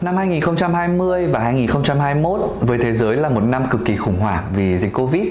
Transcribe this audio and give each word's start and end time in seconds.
Năm 0.00 0.16
2020 0.16 1.26
và 1.26 1.40
2021 1.40 2.40
với 2.60 2.78
thế 2.78 2.92
giới 2.92 3.16
là 3.16 3.28
một 3.28 3.40
năm 3.40 3.64
cực 3.70 3.80
kỳ 3.84 3.96
khủng 3.96 4.18
hoảng 4.18 4.44
vì 4.54 4.78
dịch 4.78 4.92
Covid 4.94 5.24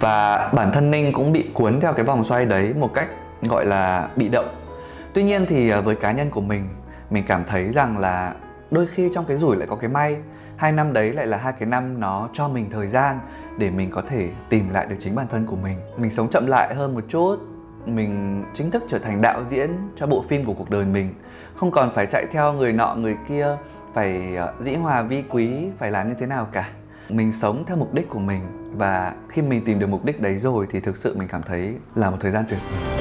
và 0.00 0.48
bản 0.54 0.72
thân 0.72 0.90
Ninh 0.90 1.12
cũng 1.12 1.32
bị 1.32 1.50
cuốn 1.54 1.80
theo 1.80 1.92
cái 1.92 2.04
vòng 2.04 2.24
xoay 2.24 2.46
đấy 2.46 2.74
một 2.74 2.94
cách 2.94 3.08
gọi 3.42 3.66
là 3.66 4.08
bị 4.16 4.28
động. 4.28 4.48
Tuy 5.12 5.22
nhiên 5.22 5.46
thì 5.48 5.70
à, 5.70 5.80
với 5.80 5.94
cá 5.94 6.12
nhân 6.12 6.30
của 6.30 6.40
mình, 6.40 6.68
mình 7.10 7.24
cảm 7.28 7.44
thấy 7.44 7.72
rằng 7.72 7.98
là 7.98 8.34
đôi 8.70 8.86
khi 8.86 9.10
trong 9.14 9.24
cái 9.24 9.36
rủi 9.36 9.56
lại 9.56 9.66
có 9.70 9.76
cái 9.76 9.90
may. 9.90 10.16
Hai 10.56 10.72
năm 10.72 10.92
đấy 10.92 11.12
lại 11.12 11.26
là 11.26 11.36
hai 11.36 11.52
cái 11.52 11.68
năm 11.68 12.00
nó 12.00 12.28
cho 12.32 12.48
mình 12.48 12.70
thời 12.70 12.88
gian 12.88 13.18
để 13.58 13.70
mình 13.70 13.90
có 13.90 14.02
thể 14.08 14.28
tìm 14.48 14.70
lại 14.70 14.86
được 14.86 14.96
chính 15.00 15.14
bản 15.14 15.26
thân 15.30 15.46
của 15.46 15.56
mình. 15.56 15.76
Mình 15.96 16.10
sống 16.10 16.30
chậm 16.30 16.46
lại 16.46 16.74
hơn 16.74 16.94
một 16.94 17.04
chút, 17.08 17.36
mình 17.86 18.44
chính 18.54 18.70
thức 18.70 18.82
trở 18.88 18.98
thành 18.98 19.22
đạo 19.22 19.40
diễn 19.48 19.70
cho 19.96 20.06
bộ 20.06 20.24
phim 20.28 20.44
của 20.44 20.52
cuộc 20.52 20.70
đời 20.70 20.84
mình 20.84 21.14
không 21.54 21.70
còn 21.70 21.92
phải 21.94 22.06
chạy 22.06 22.26
theo 22.32 22.52
người 22.52 22.72
nọ 22.72 22.94
người 22.94 23.16
kia 23.28 23.56
phải 23.94 24.36
ờ, 24.36 24.54
dĩ 24.60 24.74
hòa 24.74 25.02
vi 25.02 25.24
quý, 25.28 25.50
phải 25.78 25.90
làm 25.90 26.08
như 26.08 26.14
thế 26.20 26.26
nào 26.26 26.48
cả? 26.52 26.68
Mình 27.08 27.32
sống 27.32 27.64
theo 27.66 27.76
mục 27.76 27.94
đích 27.94 28.08
của 28.08 28.18
mình 28.18 28.40
và 28.76 29.14
khi 29.28 29.42
mình 29.42 29.64
tìm 29.64 29.78
được 29.78 29.86
mục 29.86 30.04
đích 30.04 30.20
đấy 30.20 30.38
rồi 30.38 30.66
thì 30.70 30.80
thực 30.80 30.96
sự 30.96 31.16
mình 31.18 31.28
cảm 31.28 31.42
thấy 31.42 31.74
là 31.94 32.10
một 32.10 32.16
thời 32.20 32.30
gian 32.30 32.44
tuyệt 32.48 32.58
vời. 32.70 32.97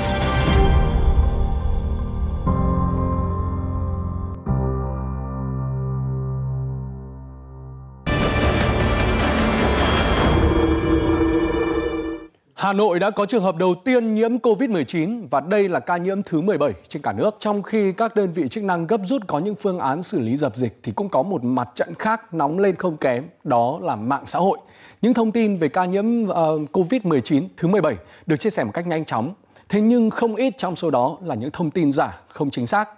Nội 12.78 13.00
đã 13.00 13.10
có 13.10 13.26
trường 13.26 13.44
hợp 13.44 13.56
đầu 13.56 13.76
tiên 13.76 14.16
nhiễm 14.16 14.38
COVID-19 14.38 15.28
và 15.32 15.40
đây 15.40 15.70
là 15.70 15.80
ca 15.80 15.98
nhiễm 15.98 16.24
thứ 16.24 16.42
17 16.42 16.74
trên 16.88 17.02
cả 17.02 17.14
nước. 17.14 17.36
Trong 17.40 17.64
khi 17.64 17.92
các 17.92 18.16
đơn 18.16 18.32
vị 18.32 18.48
chức 18.48 18.64
năng 18.64 18.88
gấp 18.88 19.02
rút 19.06 19.22
có 19.28 19.40
những 19.40 19.56
phương 19.56 19.80
án 19.80 20.04
xử 20.04 20.20
lý 20.20 20.38
dập 20.38 20.56
dịch 20.56 20.80
thì 20.84 20.92
cũng 20.92 21.10
có 21.10 21.24
một 21.24 21.44
mặt 21.44 21.70
trận 21.76 21.94
khác 22.00 22.34
nóng 22.34 22.60
lên 22.60 22.76
không 22.76 22.98
kém, 22.98 23.24
đó 23.44 23.80
là 23.82 23.96
mạng 23.96 24.24
xã 24.26 24.40
hội. 24.40 24.58
Những 25.02 25.14
thông 25.14 25.32
tin 25.32 25.58
về 25.58 25.68
ca 25.68 25.86
nhiễm 25.86 26.28
ờ, 26.28 26.54
uh, 26.54 26.72
COVID-19 26.72 27.48
thứ 27.58 27.68
17 27.68 27.96
được 28.26 28.38
chia 28.38 28.50
sẻ 28.50 28.64
một 28.64 28.72
cách 28.74 28.88
nhanh 28.88 29.06
chóng. 29.06 29.34
Thế 29.70 29.82
nhưng 29.82 30.10
không 30.10 30.36
ít 30.36 30.54
trong 30.58 30.76
số 30.76 30.90
đó 30.92 31.18
là 31.24 31.36
những 31.36 31.52
thông 31.52 31.72
tin 31.72 31.92
giả, 31.92 32.22
không 32.28 32.50
chính 32.50 32.68
xác. 32.68 32.90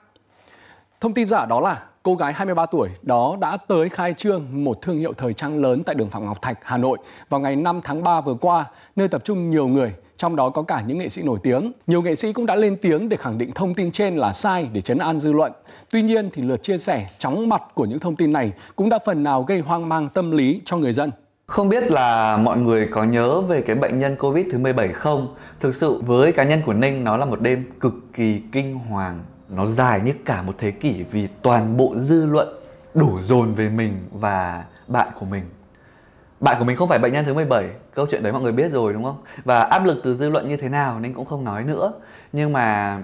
Thông 1.01 1.13
tin 1.13 1.27
giả 1.27 1.45
đó 1.45 1.59
là 1.59 1.83
cô 2.03 2.15
gái 2.15 2.33
23 2.33 2.65
tuổi 2.65 2.89
đó 3.01 3.37
đã 3.41 3.57
tới 3.67 3.89
khai 3.89 4.13
trương 4.13 4.45
một 4.51 4.81
thương 4.81 4.99
hiệu 4.99 5.13
thời 5.17 5.33
trang 5.33 5.61
lớn 5.61 5.83
tại 5.83 5.95
đường 5.95 6.09
Phạm 6.09 6.25
Ngọc 6.25 6.41
Thạch, 6.41 6.59
Hà 6.61 6.77
Nội 6.77 6.97
vào 7.29 7.39
ngày 7.41 7.55
5 7.55 7.81
tháng 7.83 8.03
3 8.03 8.21
vừa 8.21 8.33
qua, 8.33 8.65
nơi 8.95 9.07
tập 9.07 9.21
trung 9.23 9.49
nhiều 9.49 9.67
người, 9.67 9.93
trong 10.17 10.35
đó 10.35 10.49
có 10.49 10.61
cả 10.61 10.83
những 10.87 10.97
nghệ 10.97 11.09
sĩ 11.09 11.21
nổi 11.21 11.39
tiếng. 11.43 11.71
Nhiều 11.87 12.01
nghệ 12.01 12.15
sĩ 12.15 12.33
cũng 12.33 12.45
đã 12.45 12.55
lên 12.55 12.77
tiếng 12.81 13.09
để 13.09 13.17
khẳng 13.17 13.37
định 13.37 13.51
thông 13.51 13.73
tin 13.73 13.91
trên 13.91 14.17
là 14.17 14.33
sai 14.33 14.69
để 14.73 14.81
chấn 14.81 14.97
an 14.97 15.19
dư 15.19 15.31
luận. 15.31 15.51
Tuy 15.91 16.01
nhiên 16.01 16.29
thì 16.33 16.41
lượt 16.41 16.63
chia 16.63 16.77
sẻ 16.77 17.09
chóng 17.17 17.49
mặt 17.49 17.61
của 17.73 17.85
những 17.85 17.99
thông 17.99 18.15
tin 18.15 18.33
này 18.33 18.53
cũng 18.75 18.89
đã 18.89 18.99
phần 19.05 19.23
nào 19.23 19.43
gây 19.43 19.59
hoang 19.59 19.89
mang 19.89 20.09
tâm 20.09 20.31
lý 20.31 20.61
cho 20.65 20.77
người 20.77 20.93
dân. 20.93 21.11
Không 21.45 21.69
biết 21.69 21.91
là 21.91 22.37
mọi 22.37 22.57
người 22.57 22.87
có 22.91 23.03
nhớ 23.03 23.41
về 23.41 23.61
cái 23.61 23.75
bệnh 23.75 23.99
nhân 23.99 24.15
Covid 24.15 24.45
thứ 24.51 24.57
17 24.57 24.93
không? 24.93 25.35
Thực 25.59 25.75
sự 25.75 26.01
với 26.05 26.31
cá 26.31 26.43
nhân 26.43 26.61
của 26.65 26.73
Ninh 26.73 27.03
nó 27.03 27.17
là 27.17 27.25
một 27.25 27.41
đêm 27.41 27.65
cực 27.79 27.93
kỳ 28.13 28.41
kinh 28.51 28.79
hoàng 28.79 29.23
nó 29.49 29.65
dài 29.65 30.01
như 30.01 30.13
cả 30.25 30.41
một 30.41 30.55
thế 30.57 30.71
kỷ 30.71 31.03
vì 31.03 31.27
toàn 31.41 31.77
bộ 31.77 31.95
dư 31.97 32.25
luận 32.25 32.47
đổ 32.93 33.21
dồn 33.21 33.53
về 33.53 33.69
mình 33.69 33.93
và 34.11 34.65
bạn 34.87 35.07
của 35.19 35.25
mình. 35.25 35.43
Bạn 36.39 36.55
của 36.59 36.65
mình 36.65 36.77
không 36.77 36.89
phải 36.89 36.99
bệnh 36.99 37.13
nhân 37.13 37.25
thứ 37.25 37.33
17 37.33 37.69
câu 37.95 38.05
chuyện 38.11 38.23
đấy 38.23 38.33
mọi 38.33 38.41
người 38.41 38.51
biết 38.51 38.71
rồi, 38.71 38.93
đúng 38.93 39.03
không? 39.03 39.17
Và 39.45 39.61
áp 39.61 39.85
lực 39.85 40.01
từ 40.03 40.15
dư 40.15 40.29
luận 40.29 40.47
như 40.47 40.57
thế 40.57 40.69
nào 40.69 40.99
nên 40.99 41.13
cũng 41.13 41.25
không 41.25 41.43
nói 41.43 41.63
nữa. 41.63 41.93
Nhưng 42.33 42.53
mà 42.53 42.99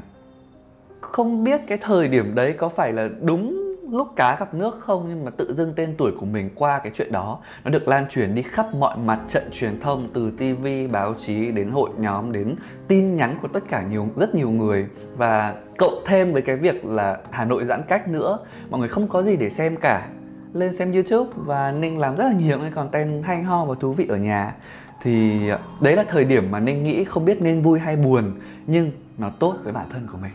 không 1.01 1.43
biết 1.43 1.61
cái 1.67 1.77
thời 1.77 2.07
điểm 2.07 2.35
đấy 2.35 2.55
có 2.57 2.69
phải 2.69 2.93
là 2.93 3.09
đúng 3.21 3.64
lúc 3.91 4.07
cá 4.15 4.35
gặp 4.39 4.53
nước 4.53 4.79
không 4.79 5.05
nhưng 5.09 5.25
mà 5.25 5.31
tự 5.31 5.53
dưng 5.53 5.73
tên 5.75 5.95
tuổi 5.97 6.11
của 6.19 6.25
mình 6.25 6.49
qua 6.55 6.79
cái 6.79 6.91
chuyện 6.95 7.11
đó. 7.11 7.39
Nó 7.63 7.71
được 7.71 7.87
lan 7.87 8.05
truyền 8.09 8.35
đi 8.35 8.41
khắp 8.41 8.65
mọi 8.75 8.97
mặt 8.97 9.19
trận 9.29 9.43
truyền 9.51 9.79
thông 9.79 10.09
từ 10.13 10.31
TV, 10.31 10.67
báo 10.91 11.13
chí 11.13 11.51
đến 11.51 11.71
hội 11.71 11.89
nhóm 11.97 12.31
đến 12.31 12.55
tin 12.87 13.15
nhắn 13.15 13.37
của 13.41 13.47
tất 13.47 13.63
cả 13.69 13.83
nhiều 13.89 14.07
rất 14.15 14.35
nhiều 14.35 14.49
người. 14.49 14.87
Và 15.17 15.55
cộng 15.77 16.03
thêm 16.05 16.33
với 16.33 16.41
cái 16.41 16.55
việc 16.55 16.85
là 16.85 17.17
Hà 17.31 17.45
Nội 17.45 17.65
giãn 17.65 17.81
cách 17.87 18.07
nữa 18.07 18.39
mọi 18.69 18.79
người 18.79 18.89
không 18.89 19.07
có 19.07 19.23
gì 19.23 19.35
để 19.35 19.49
xem 19.49 19.75
cả. 19.81 20.07
Lên 20.53 20.75
xem 20.75 20.91
YouTube 20.91 21.29
và 21.35 21.71
Ninh 21.71 21.99
làm 21.99 22.15
rất 22.15 22.23
là 22.23 22.33
nhiều 22.33 22.59
cái 22.59 22.71
content 22.71 23.23
hay 23.23 23.43
ho 23.43 23.65
và 23.65 23.75
thú 23.79 23.91
vị 23.91 24.05
ở 24.09 24.17
nhà. 24.17 24.55
Thì 25.01 25.39
đấy 25.81 25.95
là 25.95 26.03
thời 26.07 26.25
điểm 26.25 26.51
mà 26.51 26.59
Ninh 26.59 26.83
nghĩ 26.83 27.03
không 27.03 27.25
biết 27.25 27.41
nên 27.41 27.61
vui 27.61 27.79
hay 27.79 27.95
buồn 27.95 28.31
nhưng 28.67 28.91
nó 29.17 29.29
tốt 29.29 29.55
với 29.63 29.73
bản 29.73 29.89
thân 29.89 30.07
của 30.11 30.17
mình 30.17 30.31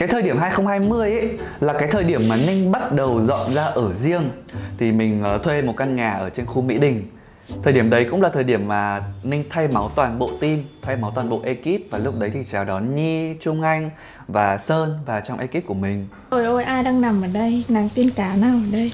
cái 0.00 0.08
thời 0.08 0.22
điểm 0.22 0.38
2020 0.38 1.12
ấy 1.12 1.30
là 1.60 1.72
cái 1.72 1.88
thời 1.90 2.04
điểm 2.04 2.22
mà 2.28 2.36
Ninh 2.46 2.72
bắt 2.72 2.92
đầu 2.92 3.24
dọn 3.24 3.54
ra 3.54 3.64
ở 3.64 3.94
riêng 3.94 4.30
thì 4.78 4.92
mình 4.92 5.24
uh, 5.34 5.42
thuê 5.42 5.62
một 5.62 5.74
căn 5.76 5.96
nhà 5.96 6.12
ở 6.12 6.30
trên 6.30 6.46
khu 6.46 6.62
Mỹ 6.62 6.78
Đình 6.78 7.04
Thời 7.62 7.72
điểm 7.72 7.90
đấy 7.90 8.06
cũng 8.10 8.22
là 8.22 8.28
thời 8.28 8.44
điểm 8.44 8.68
mà 8.68 9.02
Ninh 9.22 9.44
thay 9.50 9.68
máu 9.68 9.90
toàn 9.94 10.18
bộ 10.18 10.30
team, 10.40 10.58
thay 10.82 10.96
máu 10.96 11.12
toàn 11.14 11.28
bộ 11.28 11.42
ekip 11.44 11.90
và 11.90 11.98
lúc 11.98 12.18
đấy 12.18 12.30
thì 12.34 12.40
chào 12.52 12.64
đón 12.64 12.94
Nhi, 12.96 13.34
Trung 13.42 13.62
Anh 13.62 13.90
và 14.28 14.58
Sơn 14.58 14.98
vào 15.06 15.20
trong 15.28 15.38
ekip 15.38 15.66
của 15.66 15.74
mình. 15.74 16.06
Ôi 16.30 16.44
ôi 16.44 16.64
ai 16.64 16.82
đang 16.82 17.00
nằm 17.00 17.22
ở 17.22 17.28
đây, 17.28 17.64
nàng 17.68 17.88
tiên 17.94 18.10
cá 18.10 18.36
nào 18.36 18.54
ở 18.54 18.70
đây? 18.72 18.92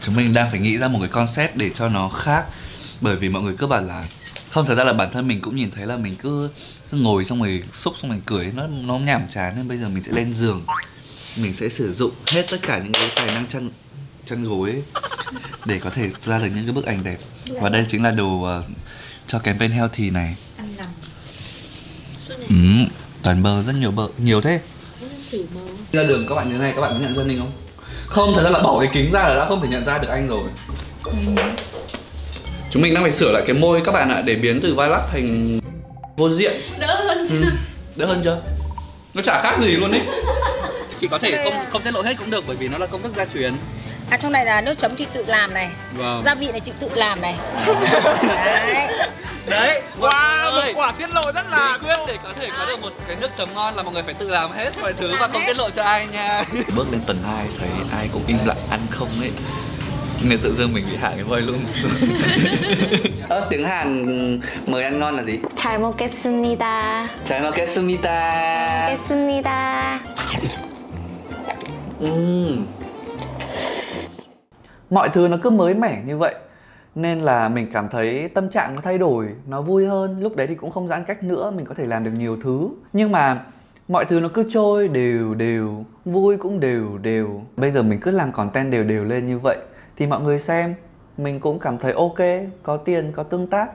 Chúng 0.00 0.16
mình 0.16 0.34
đang 0.34 0.50
phải 0.50 0.60
nghĩ 0.60 0.78
ra 0.78 0.88
một 0.88 0.98
cái 1.00 1.08
concept 1.08 1.56
để 1.56 1.70
cho 1.74 1.88
nó 1.88 2.08
khác 2.08 2.44
bởi 3.00 3.16
vì 3.16 3.28
mọi 3.28 3.42
người 3.42 3.54
cứ 3.58 3.66
bảo 3.66 3.82
là 3.82 4.04
không 4.50 4.66
thật 4.66 4.74
ra 4.74 4.84
là 4.84 4.92
bản 4.92 5.08
thân 5.12 5.28
mình 5.28 5.40
cũng 5.40 5.56
nhìn 5.56 5.70
thấy 5.70 5.86
là 5.86 5.96
mình 5.96 6.14
cứ, 6.22 6.50
cứ 6.90 6.98
ngồi 6.98 7.24
xong 7.24 7.42
rồi 7.42 7.62
xúc 7.72 7.94
xong 8.02 8.10
rồi 8.10 8.20
cười 8.26 8.52
nó 8.54 8.66
nó 8.66 8.98
nhảm 8.98 9.22
chán 9.30 9.56
nên 9.56 9.68
bây 9.68 9.78
giờ 9.78 9.88
mình 9.88 10.04
sẽ 10.04 10.12
lên 10.12 10.34
giường. 10.34 10.64
Mình 11.42 11.54
sẽ 11.54 11.68
sử 11.68 11.94
dụng 11.94 12.10
hết 12.26 12.46
tất 12.50 12.58
cả 12.62 12.78
những 12.78 12.92
cái 12.92 13.12
tài 13.16 13.26
năng 13.26 13.46
chăn 13.46 13.70
chăn 14.26 14.44
gối 14.44 14.70
ấy, 14.70 14.82
để 15.64 15.78
có 15.78 15.90
thể 15.90 16.10
ra 16.24 16.38
được 16.38 16.48
những 16.54 16.64
cái 16.64 16.72
bức 16.72 16.84
ảnh 16.86 17.04
đẹp. 17.04 17.18
Và 17.60 17.68
đây 17.68 17.84
chính 17.88 18.02
là 18.02 18.10
đồ 18.10 18.58
uh, 18.58 18.64
cho 19.26 19.38
campaign 19.38 19.72
healthy 19.72 20.10
này. 20.10 20.36
Ăn 20.56 20.74
nằm. 20.76 20.86
Ừ, 22.48 22.92
toàn 23.22 23.42
bơ 23.42 23.62
rất 23.62 23.72
nhiều 23.72 23.90
bơ 23.90 24.08
nhiều 24.18 24.40
thế. 24.40 24.60
Ra 25.92 26.02
đường 26.02 26.26
các 26.28 26.34
bạn 26.34 26.48
như 26.48 26.52
thế 26.52 26.58
này 26.58 26.72
các 26.76 26.80
bạn 26.80 26.92
có 26.92 26.98
nhận 26.98 27.14
ra 27.14 27.24
ninh 27.24 27.38
không? 27.38 27.52
Không 28.06 28.32
thật 28.34 28.42
ra 28.42 28.50
là 28.50 28.62
bỏ 28.62 28.80
cái 28.80 28.90
kính 28.92 29.12
ra 29.12 29.22
là 29.22 29.34
đã 29.34 29.46
không 29.46 29.60
thể 29.60 29.68
nhận 29.68 29.84
ra 29.84 29.98
được 29.98 30.08
anh 30.08 30.28
rồi. 30.28 30.48
Chúng 32.70 32.82
mình 32.82 32.94
đang 32.94 33.02
phải 33.02 33.12
sửa 33.12 33.32
lại 33.32 33.42
cái 33.46 33.56
môi 33.56 33.80
các 33.84 33.92
bạn 33.92 34.08
ạ 34.08 34.22
để 34.26 34.34
biến 34.34 34.60
từ 34.62 34.74
vai 34.74 34.88
lắc 34.88 35.02
thành 35.12 35.60
vô 36.16 36.30
diện. 36.30 36.52
Đỡ 36.78 37.04
hơn 37.06 37.26
chưa? 37.28 37.40
ừ. 37.40 37.50
đỡ 37.96 38.06
hơn 38.06 38.20
chưa? 38.24 38.40
Nó 39.14 39.22
chả 39.22 39.40
khác 39.42 39.56
gì 39.62 39.70
luôn 39.76 39.90
ấy. 39.90 40.02
Chị 41.00 41.08
có 41.10 41.18
thể 41.18 41.44
không 41.44 41.54
không 41.70 41.82
tiết 41.82 41.94
lộ 41.94 42.02
hết 42.02 42.14
cũng 42.18 42.30
được 42.30 42.44
bởi 42.46 42.56
vì 42.56 42.68
nó 42.68 42.78
là 42.78 42.86
công 42.86 43.02
thức 43.02 43.12
gia 43.16 43.24
truyền. 43.24 43.54
À 44.10 44.16
trong 44.16 44.32
này 44.32 44.44
là 44.44 44.60
nước 44.60 44.78
chấm 44.78 44.96
chị 44.96 45.06
tự 45.12 45.24
làm 45.26 45.54
này. 45.54 45.70
Vâng. 45.92 46.22
Gia 46.26 46.34
vị 46.34 46.48
này 46.50 46.60
chị 46.60 46.72
tự 46.80 46.88
làm 46.94 47.20
này. 47.20 47.34
Đấy. 48.46 48.88
Đấy 49.46 49.82
Wow, 50.00 50.52
một 50.54 50.72
quả 50.74 50.92
tiết 50.92 51.10
lộ 51.14 51.32
rất 51.32 51.46
là 51.50 51.78
quyết 51.84 51.96
để 52.08 52.18
có 52.24 52.32
thể 52.40 52.48
có 52.58 52.66
được 52.66 52.82
một 52.82 52.92
cái 53.06 53.16
nước 53.20 53.28
chấm 53.38 53.54
ngon 53.54 53.74
là 53.74 53.82
mọi 53.82 53.94
người 53.94 54.02
phải 54.02 54.14
tự 54.14 54.28
làm 54.28 54.52
hết 54.52 54.70
mọi 54.80 54.92
thứ 54.92 55.14
và 55.20 55.28
không 55.28 55.42
tiết 55.46 55.56
lộ 55.56 55.70
cho 55.70 55.82
ai 55.82 56.06
nha. 56.12 56.44
Bước 56.76 56.86
lên 56.92 57.00
tuần 57.06 57.18
2 57.26 57.46
thấy 57.58 57.68
ai 57.98 58.08
cũng 58.12 58.22
im 58.26 58.38
lặng 58.46 58.56
ăn 58.70 58.80
không 58.90 59.08
ấy 59.20 59.30
nên 60.29 60.39
tự 60.43 60.55
dưng 60.55 60.73
mình 60.73 60.85
bị 60.89 60.95
hạ 60.95 61.11
cái 61.15 61.23
voi 61.23 61.41
luôn 61.41 61.59
ờ, 63.29 63.47
tiếng 63.49 63.65
Hàn 63.65 64.39
mời 64.67 64.83
ăn 64.83 64.99
ngon 64.99 65.15
là 65.15 65.23
gì? 65.23 65.39
잘 65.55 65.79
먹겠습니다. 65.79 67.07
잘 67.25 67.41
먹겠습니다 67.41 68.09
먹겠습니다. 68.89 69.99
Ừm. 71.99 72.65
mọi 74.89 75.09
thứ 75.09 75.27
nó 75.27 75.37
cứ 75.43 75.49
mới 75.49 75.73
mẻ 75.73 76.01
như 76.05 76.17
vậy 76.17 76.35
nên 76.95 77.19
là 77.19 77.49
mình 77.49 77.67
cảm 77.73 77.89
thấy 77.89 78.29
tâm 78.33 78.49
trạng 78.49 78.75
nó 78.75 78.81
thay 78.81 78.97
đổi 78.97 79.27
nó 79.47 79.61
vui 79.61 79.85
hơn 79.87 80.19
lúc 80.21 80.35
đấy 80.35 80.47
thì 80.47 80.55
cũng 80.55 80.71
không 80.71 80.87
giãn 80.87 81.03
cách 81.03 81.23
nữa 81.23 81.51
mình 81.55 81.65
có 81.65 81.73
thể 81.73 81.85
làm 81.85 82.03
được 82.03 82.11
nhiều 82.11 82.37
thứ 82.43 82.69
nhưng 82.93 83.11
mà 83.11 83.43
mọi 83.87 84.05
thứ 84.05 84.19
nó 84.19 84.27
cứ 84.33 84.43
trôi 84.53 84.87
đều 84.87 85.33
đều 85.33 85.85
vui 86.05 86.37
cũng 86.37 86.59
đều 86.59 86.97
đều 87.01 87.41
bây 87.57 87.71
giờ 87.71 87.83
mình 87.83 87.99
cứ 87.99 88.11
làm 88.11 88.31
content 88.31 88.71
đều 88.71 88.83
đều 88.83 89.03
lên 89.03 89.27
như 89.27 89.39
vậy 89.39 89.57
thì 89.96 90.06
mọi 90.06 90.20
người 90.20 90.38
xem 90.38 90.74
mình 91.16 91.40
cũng 91.40 91.58
cảm 91.58 91.78
thấy 91.78 91.92
ok 91.92 92.18
có 92.62 92.76
tiền 92.76 93.12
có 93.12 93.22
tương 93.22 93.46
tác. 93.46 93.68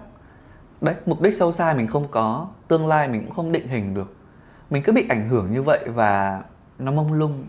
Đấy 0.82 0.96
mục 1.06 1.22
đích 1.22 1.38
sâu 1.38 1.52
xa 1.52 1.74
mình 1.74 1.88
không 1.88 2.08
có 2.12 2.48
tương 2.68 2.88
lai 2.88 3.08
mình 3.08 3.22
cũng 3.22 3.36
không 3.36 3.52
định 3.52 3.68
hình 3.68 3.94
được. 3.94 4.16
Mình 4.70 4.84
cứ 4.84 4.92
bị 4.92 5.06
ảnh 5.10 5.30
hưởng 5.30 5.52
như 5.52 5.62
vậy 5.62 5.80
và 5.86 6.44
nó 6.80 6.92
mông 6.92 7.14
lung. 7.14 7.46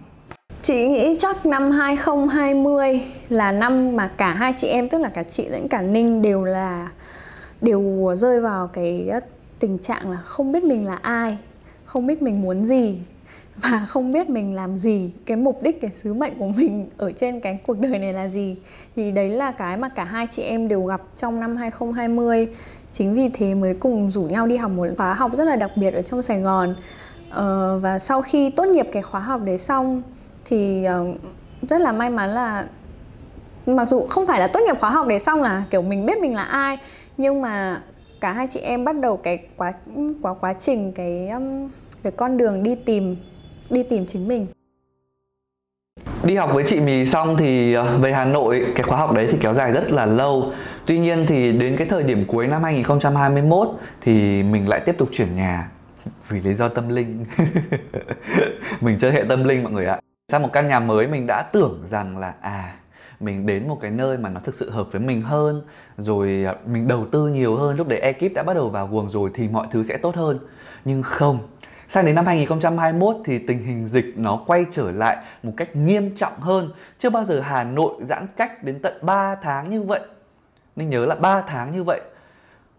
Chị 0.62 0.88
nghĩ 0.88 1.16
chắc 1.18 1.46
năm 1.46 1.70
2020 1.70 3.02
là 3.28 3.52
năm 3.52 3.96
mà 3.96 4.08
cả 4.16 4.30
hai 4.30 4.54
chị 4.56 4.66
em 4.66 4.88
tức 4.88 4.98
là 4.98 5.08
cả 5.08 5.22
chị 5.22 5.48
lẫn 5.48 5.68
cả 5.68 5.82
Ninh 5.82 6.22
đều 6.22 6.44
là 6.44 6.88
đều 7.60 8.12
rơi 8.16 8.40
vào 8.40 8.66
cái 8.66 9.10
tình 9.58 9.78
trạng 9.78 10.10
là 10.10 10.16
không 10.16 10.52
biết 10.52 10.64
mình 10.64 10.86
là 10.86 10.98
ai, 11.02 11.38
không 11.84 12.06
biết 12.06 12.22
mình 12.22 12.42
muốn 12.42 12.64
gì 12.64 13.02
và 13.56 13.86
không 13.88 14.12
biết 14.12 14.30
mình 14.30 14.54
làm 14.54 14.76
gì, 14.76 15.12
cái 15.26 15.36
mục 15.36 15.62
đích 15.62 15.80
cái 15.80 15.90
sứ 15.90 16.14
mệnh 16.14 16.38
của 16.38 16.50
mình 16.56 16.90
ở 16.96 17.12
trên 17.12 17.40
cái 17.40 17.58
cuộc 17.66 17.78
đời 17.78 17.98
này 17.98 18.12
là 18.12 18.28
gì. 18.28 18.56
Thì 18.96 19.12
đấy 19.12 19.28
là 19.28 19.50
cái 19.50 19.76
mà 19.76 19.88
cả 19.88 20.04
hai 20.04 20.26
chị 20.30 20.42
em 20.42 20.68
đều 20.68 20.84
gặp 20.84 21.00
trong 21.16 21.40
năm 21.40 21.56
2020. 21.56 22.48
Chính 22.92 23.14
vì 23.14 23.28
thế 23.28 23.54
mới 23.54 23.74
cùng 23.74 24.10
rủ 24.10 24.22
nhau 24.22 24.46
đi 24.46 24.56
học 24.56 24.70
một 24.70 24.86
khóa 24.96 25.14
học 25.14 25.34
rất 25.34 25.44
là 25.44 25.56
đặc 25.56 25.70
biệt 25.76 25.94
ở 25.94 26.02
trong 26.02 26.22
Sài 26.22 26.40
Gòn. 26.40 26.74
Ờ, 27.30 27.78
và 27.78 27.98
sau 27.98 28.22
khi 28.22 28.50
tốt 28.50 28.64
nghiệp 28.64 28.88
cái 28.92 29.02
khóa 29.02 29.20
học 29.20 29.40
đấy 29.44 29.58
xong 29.58 30.02
thì 30.44 30.86
uh, 31.00 31.16
rất 31.68 31.80
là 31.80 31.92
may 31.92 32.10
mắn 32.10 32.30
là 32.30 32.66
mặc 33.66 33.88
dù 33.88 34.06
không 34.06 34.26
phải 34.26 34.40
là 34.40 34.46
tốt 34.46 34.60
nghiệp 34.66 34.80
khóa 34.80 34.90
học 34.90 35.06
đấy 35.06 35.18
xong 35.18 35.42
là 35.42 35.64
kiểu 35.70 35.82
mình 35.82 36.06
biết 36.06 36.18
mình 36.18 36.34
là 36.34 36.42
ai 36.42 36.78
nhưng 37.16 37.42
mà 37.42 37.82
cả 38.20 38.32
hai 38.32 38.46
chị 38.50 38.60
em 38.60 38.84
bắt 38.84 38.96
đầu 39.00 39.16
cái 39.16 39.46
quá 39.56 39.72
quá 40.22 40.34
quá 40.34 40.52
trình 40.52 40.92
cái 40.92 41.28
um, 41.28 41.68
cái 42.02 42.12
con 42.12 42.36
đường 42.36 42.62
đi 42.62 42.74
tìm 42.74 43.16
đi 43.72 43.82
tìm 43.82 44.06
chính 44.06 44.28
mình 44.28 44.46
Đi 46.24 46.36
học 46.36 46.50
với 46.54 46.64
chị 46.66 46.80
Mì 46.80 47.06
xong 47.06 47.36
thì 47.36 47.74
ờ, 47.74 47.98
về 47.98 48.12
Hà 48.12 48.24
Nội, 48.24 48.66
cái 48.74 48.82
khóa 48.82 48.98
học 48.98 49.12
đấy 49.12 49.28
thì 49.30 49.38
kéo 49.40 49.54
dài 49.54 49.72
rất 49.72 49.92
là 49.92 50.06
lâu. 50.06 50.52
Tuy 50.86 50.98
nhiên 50.98 51.26
thì 51.28 51.52
đến 51.52 51.76
cái 51.76 51.86
thời 51.88 52.02
điểm 52.02 52.24
cuối 52.26 52.46
năm 52.46 52.62
2021 52.62 53.68
thì 54.00 54.42
mình 54.42 54.68
lại 54.68 54.80
tiếp 54.86 54.94
tục 54.98 55.08
chuyển 55.12 55.34
nhà 55.34 55.70
vì 56.28 56.40
lý 56.40 56.54
do 56.54 56.68
tâm 56.68 56.88
linh. 56.88 57.24
mình 58.80 58.98
chơi 59.00 59.12
hệ 59.12 59.24
tâm 59.28 59.44
linh 59.44 59.62
mọi 59.62 59.72
người 59.72 59.86
ạ. 59.86 60.00
Sang 60.32 60.42
một 60.42 60.48
căn 60.52 60.68
nhà 60.68 60.80
mới, 60.80 61.06
mình 61.06 61.26
đã 61.26 61.42
tưởng 61.52 61.82
rằng 61.86 62.18
là 62.18 62.34
à 62.40 62.74
mình 63.20 63.46
đến 63.46 63.68
một 63.68 63.78
cái 63.80 63.90
nơi 63.90 64.18
mà 64.18 64.28
nó 64.28 64.40
thực 64.44 64.54
sự 64.54 64.70
hợp 64.70 64.86
với 64.92 65.00
mình 65.00 65.22
hơn, 65.22 65.62
rồi 65.96 66.44
ờ, 66.46 66.56
mình 66.66 66.88
đầu 66.88 67.06
tư 67.12 67.28
nhiều 67.28 67.56
hơn, 67.56 67.76
lúc 67.76 67.88
đấy 67.88 67.98
ekip 67.98 68.34
đã 68.34 68.42
bắt 68.42 68.54
đầu 68.54 68.68
vào 68.70 68.86
guồng 68.86 69.10
rồi 69.10 69.30
thì 69.34 69.48
mọi 69.48 69.66
thứ 69.70 69.84
sẽ 69.84 69.96
tốt 69.96 70.14
hơn 70.14 70.38
nhưng 70.84 71.02
không 71.02 71.38
Sang 71.92 72.04
đến 72.04 72.14
năm 72.14 72.26
2021 72.26 73.16
thì 73.24 73.38
tình 73.38 73.64
hình 73.64 73.88
dịch 73.88 74.14
nó 74.16 74.40
quay 74.46 74.64
trở 74.70 74.90
lại 74.90 75.16
một 75.42 75.52
cách 75.56 75.76
nghiêm 75.76 76.16
trọng 76.16 76.40
hơn. 76.40 76.70
Chưa 76.98 77.10
bao 77.10 77.24
giờ 77.24 77.40
Hà 77.40 77.64
Nội 77.64 77.94
giãn 78.00 78.26
cách 78.36 78.64
đến 78.64 78.78
tận 78.82 78.94
3 79.02 79.36
tháng 79.42 79.70
như 79.70 79.82
vậy. 79.82 80.00
Nên 80.76 80.90
nhớ 80.90 81.06
là 81.06 81.14
3 81.14 81.42
tháng 81.48 81.72
như 81.72 81.82
vậy. 81.84 82.00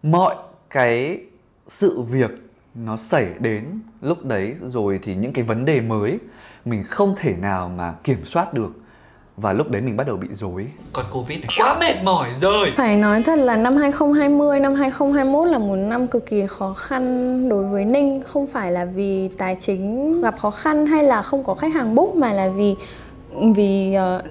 Mọi 0.02 0.34
cái 0.70 1.20
sự 1.68 2.00
việc 2.02 2.30
nó 2.74 2.96
xảy 2.96 3.26
đến 3.38 3.64
lúc 4.00 4.24
đấy 4.24 4.56
rồi 4.62 5.00
thì 5.02 5.14
những 5.14 5.32
cái 5.32 5.44
vấn 5.44 5.64
đề 5.64 5.80
mới 5.80 6.18
mình 6.64 6.84
không 6.88 7.14
thể 7.18 7.36
nào 7.36 7.68
mà 7.68 7.94
kiểm 8.04 8.24
soát 8.24 8.54
được 8.54 8.76
và 9.36 9.52
lúc 9.52 9.70
đấy 9.70 9.82
mình 9.82 9.96
bắt 9.96 10.06
đầu 10.06 10.16
bị 10.16 10.28
rối. 10.32 10.66
Còn 10.92 11.04
Covid 11.12 11.40
này 11.40 11.48
quá 11.58 11.78
mệt 11.80 11.94
mỏi 12.02 12.28
rồi. 12.40 12.72
Phải 12.76 12.96
nói 12.96 13.22
thật 13.22 13.38
là 13.38 13.56
năm 13.56 13.76
2020, 13.76 14.60
năm 14.60 14.74
2021 14.74 15.48
là 15.48 15.58
một 15.58 15.76
năm 15.76 16.06
cực 16.06 16.26
kỳ 16.26 16.46
khó 16.46 16.74
khăn 16.74 17.48
đối 17.48 17.64
với 17.64 17.84
Ninh. 17.84 18.22
Không 18.22 18.46
phải 18.46 18.72
là 18.72 18.84
vì 18.84 19.28
tài 19.38 19.56
chính 19.60 20.12
gặp 20.22 20.38
khó 20.38 20.50
khăn 20.50 20.86
hay 20.86 21.04
là 21.04 21.22
không 21.22 21.44
có 21.44 21.54
khách 21.54 21.74
hàng 21.74 21.94
book 21.94 22.14
Mà 22.14 22.32
là 22.32 22.48
vì 22.48 22.74
vì 23.54 23.96
uh, 24.16 24.24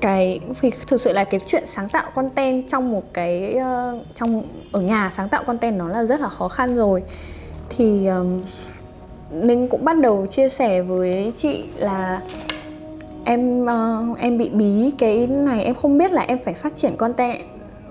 cái 0.00 0.40
vì 0.60 0.70
thực 0.86 1.00
sự 1.00 1.12
là 1.12 1.24
cái 1.24 1.40
chuyện 1.46 1.66
sáng 1.66 1.88
tạo 1.88 2.10
content 2.14 2.68
trong 2.68 2.92
một 2.92 3.02
cái 3.12 3.56
uh, 3.56 4.02
trong 4.14 4.42
ở 4.72 4.80
nhà 4.80 5.10
sáng 5.12 5.28
tạo 5.28 5.44
content 5.44 5.78
nó 5.78 5.88
là 5.88 6.04
rất 6.04 6.20
là 6.20 6.28
khó 6.28 6.48
khăn 6.48 6.74
rồi. 6.74 7.02
Thì 7.68 8.06
um, 8.06 8.40
Ninh 9.30 9.68
cũng 9.68 9.84
bắt 9.84 9.98
đầu 9.98 10.26
chia 10.26 10.48
sẻ 10.48 10.82
với 10.82 11.32
chị 11.36 11.64
là 11.76 12.20
em 13.26 13.62
uh, 13.62 14.18
em 14.18 14.38
bị 14.38 14.50
bí 14.50 14.90
cái 14.98 15.26
này 15.26 15.64
em 15.64 15.74
không 15.74 15.98
biết 15.98 16.12
là 16.12 16.24
em 16.28 16.38
phải 16.44 16.54
phát 16.54 16.76
triển 16.76 16.96
content 16.96 17.40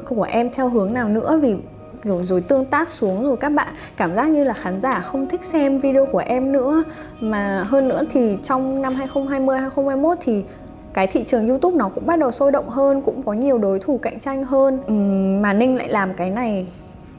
của 0.10 0.24
em 0.24 0.50
theo 0.50 0.70
hướng 0.70 0.94
nào 0.94 1.10
nữa 1.10 1.40
vì 1.42 1.56
rồi 2.04 2.24
rồi 2.24 2.42
tương 2.42 2.66
tác 2.66 2.90
xuống 2.90 3.24
rồi 3.24 3.38
các 3.38 3.50
bạn 3.50 3.74
cảm 3.98 4.16
giác 4.16 4.30
như 4.30 4.44
là 4.44 4.54
khán 4.54 4.80
giả 4.82 5.00
không 5.00 5.28
thích 5.28 5.44
xem 5.44 5.80
video 5.80 6.06
của 6.06 6.24
em 6.26 6.52
nữa. 6.52 6.84
Mà 7.20 7.64
hơn 7.68 7.88
nữa 7.88 8.04
thì 8.10 8.38
trong 8.44 8.82
năm 8.82 8.94
2020 8.94 9.58
2021 9.58 10.18
thì 10.22 10.44
cái 10.94 11.08
thị 11.08 11.24
trường 11.24 11.48
YouTube 11.48 11.78
nó 11.78 11.90
cũng 11.90 12.06
bắt 12.06 12.20
đầu 12.20 12.32
sôi 12.32 12.52
động 12.52 12.70
hơn 12.70 13.02
cũng 13.02 13.24
có 13.24 13.34
nhiều 13.34 13.58
đối 13.58 13.80
thủ 13.80 14.00
cạnh 14.02 14.20
tranh 14.20 14.44
hơn. 14.44 14.80
Uhm, 14.92 15.42
mà 15.42 15.54
Ninh 15.54 15.76
lại 15.76 15.90
làm 15.90 16.14
cái 16.14 16.30
này 16.30 16.68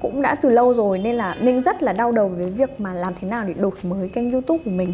cũng 0.02 0.22
đã 0.22 0.34
từ 0.34 0.50
lâu 0.50 0.74
rồi 0.74 0.98
nên 0.98 1.14
là 1.14 1.34
Ninh 1.40 1.62
rất 1.62 1.82
là 1.82 1.92
đau 1.92 2.12
đầu 2.12 2.28
với 2.28 2.50
việc 2.50 2.80
mà 2.80 2.94
làm 2.94 3.12
thế 3.20 3.28
nào 3.28 3.44
để 3.44 3.54
đổi 3.54 3.72
mới 3.82 4.08
kênh 4.08 4.30
YouTube 4.30 4.62
của 4.64 4.70
mình 4.70 4.92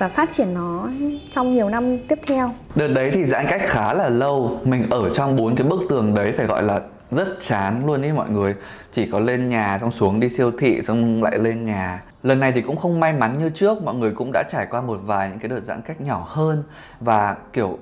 và 0.00 0.08
phát 0.08 0.30
triển 0.30 0.54
nó 0.54 0.88
trong 1.30 1.52
nhiều 1.52 1.68
năm 1.68 1.98
tiếp 2.08 2.18
theo. 2.26 2.50
Đợt 2.74 2.88
đấy 2.88 3.10
thì 3.14 3.24
giãn 3.24 3.46
cách 3.50 3.62
khá 3.64 3.92
là 3.92 4.08
lâu, 4.08 4.60
mình 4.64 4.86
ở 4.90 5.10
trong 5.14 5.36
bốn 5.36 5.56
cái 5.56 5.66
bức 5.66 5.80
tường 5.88 6.14
đấy 6.14 6.32
phải 6.36 6.46
gọi 6.46 6.62
là 6.62 6.80
rất 7.10 7.28
chán 7.40 7.86
luôn 7.86 8.02
ý 8.02 8.12
mọi 8.12 8.30
người. 8.30 8.54
Chỉ 8.92 9.10
có 9.10 9.20
lên 9.20 9.48
nhà 9.48 9.78
xong 9.80 9.92
xuống 9.92 10.20
đi 10.20 10.28
siêu 10.28 10.52
thị 10.58 10.82
xong 10.86 11.22
lại 11.22 11.38
lên 11.38 11.64
nhà. 11.64 12.02
Lần 12.22 12.40
này 12.40 12.52
thì 12.52 12.60
cũng 12.60 12.76
không 12.76 13.00
may 13.00 13.12
mắn 13.12 13.38
như 13.38 13.50
trước. 13.50 13.82
Mọi 13.82 13.94
người 13.94 14.10
cũng 14.10 14.30
đã 14.32 14.42
trải 14.50 14.66
qua 14.70 14.80
một 14.80 15.00
vài 15.04 15.30
những 15.30 15.38
cái 15.38 15.48
đợt 15.48 15.60
giãn 15.60 15.82
cách 15.82 16.00
nhỏ 16.00 16.26
hơn 16.28 16.62
Và 17.00 17.36
kiểu 17.52 17.78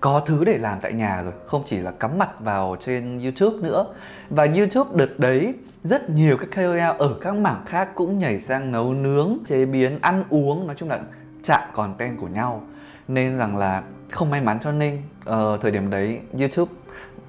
có 0.00 0.22
thứ 0.26 0.44
để 0.44 0.58
làm 0.58 0.78
tại 0.82 0.92
nhà 0.92 1.22
rồi. 1.22 1.32
Không 1.46 1.62
chỉ 1.66 1.78
là 1.78 1.90
cắm 1.90 2.18
mặt 2.18 2.30
vào 2.40 2.76
trên 2.84 3.18
YouTube 3.18 3.68
nữa. 3.68 3.86
Và 4.30 4.44
YouTube 4.56 4.90
đợt 4.94 5.18
đấy 5.18 5.54
rất 5.84 6.10
nhiều 6.10 6.36
các 6.36 6.48
KOL 6.56 6.78
e 6.78 6.94
ở 6.98 7.14
các 7.20 7.34
mảng 7.34 7.62
khác 7.66 7.88
cũng 7.94 8.18
nhảy 8.18 8.40
sang 8.40 8.72
nấu 8.72 8.94
nướng, 8.94 9.38
chế 9.46 9.64
biến, 9.64 9.98
ăn 10.02 10.24
uống. 10.30 10.66
Nói 10.66 10.76
chung 10.78 10.88
là 10.88 10.98
chạm 11.44 11.60
content 11.72 12.20
của 12.20 12.28
nhau. 12.28 12.62
Nên 13.08 13.38
rằng 13.38 13.56
là 13.56 13.82
không 14.10 14.30
may 14.30 14.40
mắn 14.40 14.58
cho 14.60 14.72
ninh 14.72 15.02
ờ, 15.24 15.58
thời 15.62 15.70
điểm 15.70 15.90
đấy 15.90 16.20
youtube 16.38 16.72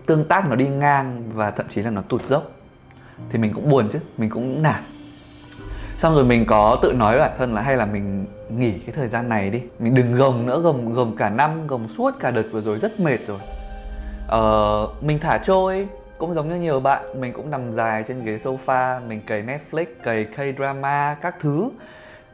tương 0.06 0.26
tác 0.26 0.50
nó 0.50 0.56
đi 0.56 0.68
ngang 0.68 1.24
và 1.34 1.52
thậm 1.52 1.66
chí 1.70 1.82
là 1.82 1.90
nó 1.90 2.02
tụt 2.02 2.26
dốc. 2.26 2.44
Thì 3.30 3.40
mình 3.40 3.54
cũng 3.54 3.70
buồn 3.70 3.90
chứ 3.94 4.00
mình 4.18 4.30
cũng 4.30 4.62
nản. 4.62 4.84
Xong 5.98 6.14
rồi 6.14 6.24
mình 6.24 6.46
có 6.46 6.80
tự 6.82 6.94
nói 6.94 7.18
với 7.18 7.28
bản 7.28 7.38
thân 7.38 7.54
là 7.54 7.62
hay 7.62 7.78
là 7.78 7.86
mình 7.86 8.26
nghỉ 8.50 8.72
cái 8.72 8.96
thời 8.96 9.08
gian 9.08 9.30
này 9.30 9.50
đi. 9.50 9.62
Mình 9.80 9.96
đừng 9.96 10.16
gồng 10.16 10.46
nữa 10.46 10.62
gồng 10.62 10.94
gồng 10.94 11.16
cả 11.16 11.30
năm 11.30 11.68
gồng 11.68 11.90
suốt 11.90 12.12
cả 12.20 12.32
đợt 12.32 12.44
vừa 12.52 12.62
rồi 12.62 12.80
rất 12.80 13.00
mệt 13.00 13.18
rồi. 13.28 13.40
Ờ, 14.28 14.88
mình 15.02 15.20
thả 15.20 15.38
trôi 15.38 15.88
cũng 16.18 16.34
giống 16.34 16.50
như 16.50 16.56
nhiều 16.56 16.80
bạn 16.80 17.22
mình 17.22 17.34
cũng 17.34 17.52
nằm 17.52 17.74
dài 17.74 18.04
trên 18.08 18.26
ghế 18.26 18.40
sofa 18.44 19.08
mình 19.08 19.22
cày 19.28 19.44
netflix 19.44 19.86
cày 20.04 20.26
k 20.26 20.58
drama 20.58 21.18
các 21.22 21.36
thứ 21.40 21.70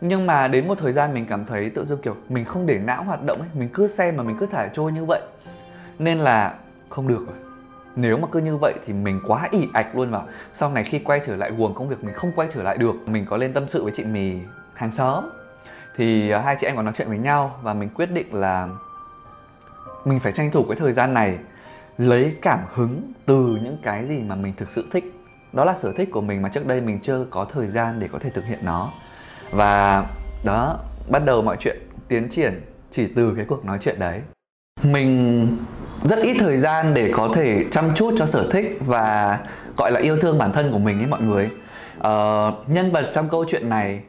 nhưng 0.02 0.28
mà 0.28 0.48
đến 0.48 0.68
một 0.68 0.78
thời 0.78 0.94
gian 0.94 1.14
mình 1.14 1.26
cảm 1.30 1.46
thấy 1.46 1.70
tự 1.70 1.86
dưng 1.86 2.02
kiểu 2.02 2.16
mình 2.30 2.46
không 2.46 2.66
để 2.66 2.80
não 2.80 3.04
hoạt 3.04 3.24
động 3.24 3.40
ấy, 3.40 3.50
mình 3.54 3.70
cứ 3.74 3.88
xem 3.88 4.18
mà 4.18 4.24
mình 4.24 4.38
cứ 4.40 4.46
thả 4.52 4.68
trôi 4.68 4.92
như 4.92 5.06
vậy. 5.06 5.22
Nên 6.00 6.18
là 6.18 6.54
không 6.90 7.08
được 7.08 7.26
rồi. 7.28 7.36
Nếu 7.96 8.18
mà 8.18 8.28
cứ 8.32 8.40
như 8.40 8.58
vậy 8.58 8.74
thì 8.86 8.94
mình 8.94 9.20
quá 9.28 9.48
ỉ 9.52 9.68
ạch 9.74 9.96
luôn 9.96 10.12
vào. 10.12 10.26
Sau 10.54 10.70
này 10.70 10.84
khi 10.84 11.00
quay 11.00 11.22
trở 11.26 11.36
lại 11.36 11.52
guồng 11.52 11.74
công 11.74 11.90
việc, 11.90 12.04
mình 12.04 12.16
không 12.16 12.32
quay 12.36 12.48
trở 12.54 12.64
lại 12.64 12.78
được. 12.78 12.96
Mình 13.08 13.26
có 13.26 13.38
lên 13.38 13.54
tâm 13.54 13.68
sự 13.68 13.84
với 13.84 13.94
chị 13.96 14.04
mì 14.04 14.34
hàng 14.74 14.92
xóm. 14.92 15.30
Thì 15.96 16.30
ờ, 16.30 16.40
hai 16.40 16.56
chị 16.60 16.68
em 16.68 16.76
có 16.76 16.82
nói 16.82 16.94
chuyện 16.98 17.08
với 17.08 17.18
nhau 17.18 17.60
và 17.62 17.74
mình 17.74 17.90
quyết 17.90 18.12
định 18.12 18.34
là 18.34 18.68
mình 20.06 20.20
phải 20.20 20.32
tranh 20.32 20.52
thủ 20.52 20.64
cái 20.64 20.76
thời 20.76 20.94
gian 20.94 21.14
này 21.14 21.38
lấy 21.98 22.36
cảm 22.42 22.60
hứng 22.74 23.12
từ 23.26 23.60
những 23.64 23.78
cái 23.84 24.08
gì 24.08 24.20
mà 24.20 24.36
mình 24.36 24.54
thực 24.58 24.70
sự 24.70 24.88
thích. 24.92 25.14
Đó 25.54 25.66
là 25.66 25.76
sở 25.78 25.94
thích 25.94 26.10
của 26.12 26.22
mình 26.22 26.42
mà 26.42 26.50
trước 26.50 26.66
đây 26.68 26.82
mình 26.82 27.00
chưa 27.04 27.26
có 27.30 27.46
thời 27.46 27.68
gian 27.68 28.00
để 28.00 28.08
có 28.12 28.20
thể 28.20 28.30
thực 28.30 28.46
hiện 28.46 28.60
nó 28.62 28.90
và 29.52 30.06
đó 30.44 30.80
bắt 31.10 31.26
đầu 31.26 31.42
mọi 31.42 31.58
chuyện 31.60 31.78
tiến 32.08 32.30
triển 32.30 32.62
chỉ 32.92 33.08
từ 33.16 33.34
cái 33.36 33.46
cuộc 33.46 33.66
nói 33.66 33.78
chuyện 33.82 34.00
đấy. 34.00 34.22
Mình 34.84 35.48
rất 36.04 36.20
ít 36.20 36.38
thời 36.40 36.58
gian 36.58 36.94
để 36.94 37.12
có 37.16 37.30
thể 37.34 37.66
chăm 37.72 37.96
chút 37.96 38.16
cho 38.18 38.26
sở 38.26 38.50
thích 38.52 38.78
và 38.80 39.40
gọi 39.78 39.92
là 39.92 40.00
yêu 40.00 40.18
thương 40.22 40.38
bản 40.38 40.54
thân 40.54 40.72
của 40.72 40.80
mình 40.80 41.00
ấy 41.00 41.08
mọi 41.08 41.22
người. 41.22 41.50
Ờ, 42.00 42.54
nhân 42.68 42.92
vật 42.92 43.12
trong 43.14 43.30
câu 43.30 43.46
chuyện 43.50 43.70
này 43.70 44.02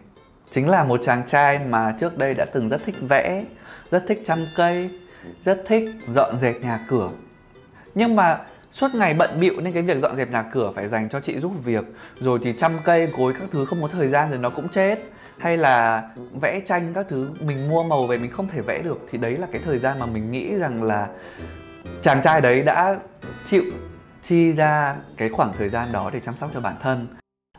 chính 0.51 0.69
là 0.69 0.85
một 0.85 1.01
chàng 1.05 1.23
trai 1.27 1.59
mà 1.59 1.95
trước 2.01 2.19
đây 2.19 2.35
đã 2.35 2.45
từng 2.45 2.69
rất 2.69 2.81
thích 2.87 2.97
vẽ 3.01 3.45
rất 3.91 4.05
thích 4.09 4.23
chăm 4.27 4.47
cây 4.57 4.91
rất 5.43 5.65
thích 5.67 5.85
dọn 6.09 6.39
dẹp 6.39 6.61
nhà 6.61 6.87
cửa. 6.89 7.11
Nhưng 7.95 8.17
mà 8.17 8.39
suốt 8.71 8.95
ngày 8.95 9.15
bận 9.15 9.41
bịu 9.41 9.61
nên 9.61 9.73
cái 9.73 9.83
việc 9.83 9.99
dọn 9.99 10.17
dẹp 10.17 10.31
nhà 10.31 10.43
cửa 10.43 10.73
phải 10.75 10.89
dành 10.89 11.09
cho 11.09 11.21
chị 11.21 11.39
giúp 11.39 11.53
việc 11.65 11.85
rồi 12.21 12.39
thì 12.43 12.55
chăm 12.59 12.73
cây 12.85 13.07
gối 13.07 13.35
các 13.39 13.49
thứ 13.53 13.65
không 13.65 13.83
có 13.83 13.89
thời 13.89 14.09
gian 14.09 14.31
rồi 14.31 14.39
nó 14.39 14.51
cũng 14.51 14.69
chết 14.69 14.99
hay 15.38 15.57
là 15.57 16.09
vẽ 16.40 16.61
tranh 16.66 16.92
các 16.95 17.07
thứ 17.09 17.30
mình 17.40 17.68
mua 17.68 17.83
màu 17.83 18.07
về 18.07 18.18
mình 18.18 18.30
không 18.30 18.49
thể 18.49 18.61
vẽ 18.61 18.83
được 18.83 18.99
thì 19.11 19.18
đấy 19.18 19.37
là 19.37 19.47
cái 19.52 19.61
thời 19.64 19.78
gian 19.78 19.99
mà 19.99 20.07
mình 20.07 20.30
nghĩ 20.30 20.59
rằng 20.59 20.83
là 20.83 21.09
chàng 22.02 22.23
trai 22.23 22.40
đấy 22.40 22.62
đã 22.62 22.97
chịu 23.45 23.62
chi 24.23 24.52
ra 24.52 24.97
cái 25.16 25.28
khoảng 25.28 25.52
thời 25.59 25.68
gian 25.68 25.92
đó 25.92 26.11
để 26.12 26.21
chăm 26.21 26.37
sóc 26.37 26.50
cho 26.54 26.61
bản 26.61 26.76
thân. 26.83 27.07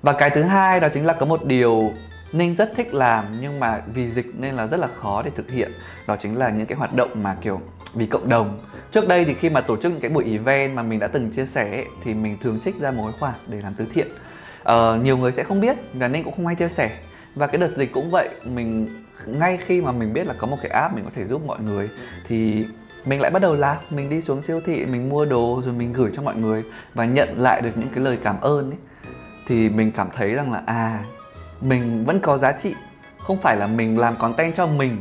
Và 0.01 0.13
cái 0.13 0.29
thứ 0.29 0.43
hai 0.43 0.79
đó 0.79 0.87
chính 0.93 1.05
là 1.05 1.13
có 1.13 1.25
một 1.25 1.45
điều 1.45 1.91
Ninh 2.31 2.55
rất 2.55 2.73
thích 2.75 2.93
làm 2.93 3.41
nhưng 3.41 3.59
mà 3.59 3.81
vì 3.93 4.09
dịch 4.09 4.25
nên 4.39 4.55
là 4.55 4.67
rất 4.67 4.79
là 4.79 4.87
khó 4.87 5.21
để 5.21 5.31
thực 5.35 5.49
hiện. 5.49 5.71
Đó 6.07 6.15
chính 6.19 6.37
là 6.37 6.49
những 6.49 6.67
cái 6.67 6.77
hoạt 6.77 6.95
động 6.95 7.09
mà 7.23 7.37
kiểu 7.41 7.61
vì 7.93 8.05
cộng 8.05 8.29
đồng. 8.29 8.59
Trước 8.91 9.07
đây 9.07 9.25
thì 9.25 9.33
khi 9.33 9.49
mà 9.49 9.61
tổ 9.61 9.77
chức 9.77 9.91
những 9.91 10.01
cái 10.01 10.11
buổi 10.11 10.31
event 10.31 10.75
mà 10.75 10.83
mình 10.83 10.99
đã 10.99 11.07
từng 11.07 11.29
chia 11.29 11.45
sẻ 11.45 11.85
thì 12.03 12.13
mình 12.13 12.37
thường 12.41 12.59
trích 12.65 12.79
ra 12.79 12.91
một 12.91 13.03
cái 13.11 13.19
khoản 13.19 13.35
để 13.47 13.61
làm 13.61 13.73
từ 13.77 13.85
thiện. 13.93 14.07
Ờ, 14.63 14.99
Nhiều 15.03 15.17
người 15.17 15.31
sẽ 15.31 15.43
không 15.43 15.61
biết 15.61 15.77
và 15.93 16.07
Ninh 16.07 16.23
cũng 16.23 16.35
không 16.35 16.47
hay 16.47 16.55
chia 16.55 16.69
sẻ 16.69 16.97
và 17.39 17.47
cái 17.47 17.57
đợt 17.57 17.71
dịch 17.75 17.91
cũng 17.93 18.11
vậy, 18.11 18.29
mình, 18.43 18.89
ngay 19.25 19.57
khi 19.57 19.81
mà 19.81 19.91
mình 19.91 20.13
biết 20.13 20.27
là 20.27 20.33
có 20.37 20.47
một 20.47 20.57
cái 20.61 20.71
app 20.71 20.95
mình 20.95 21.03
có 21.03 21.11
thể 21.15 21.25
giúp 21.25 21.41
mọi 21.45 21.59
người, 21.59 21.89
thì 22.27 22.65
mình 23.05 23.21
lại 23.21 23.31
bắt 23.31 23.41
đầu 23.41 23.55
làm. 23.55 23.77
Mình 23.89 24.09
đi 24.09 24.21
xuống 24.21 24.41
siêu 24.41 24.61
thị, 24.65 24.85
mình 24.85 25.09
mua 25.09 25.25
đồ 25.25 25.61
rồi 25.65 25.73
mình 25.73 25.93
gửi 25.93 26.11
cho 26.15 26.21
mọi 26.21 26.35
người 26.35 26.63
và 26.93 27.05
nhận 27.05 27.29
lại 27.37 27.61
được 27.61 27.71
những 27.75 27.89
cái 27.95 28.03
lời 28.03 28.17
cảm 28.23 28.41
ơn 28.41 28.71
ấy. 28.71 28.77
Thì 29.47 29.69
mình 29.69 29.91
cảm 29.91 30.07
thấy 30.15 30.33
rằng 30.33 30.51
là 30.51 30.61
à 30.65 31.03
mình 31.61 32.05
vẫn 32.05 32.19
có 32.19 32.37
giá 32.37 32.51
trị. 32.51 32.75
Không 33.17 33.37
phải 33.37 33.55
là 33.55 33.67
mình 33.67 33.99
làm 33.99 34.15
content 34.15 34.55
cho 34.55 34.67
mình, 34.67 34.97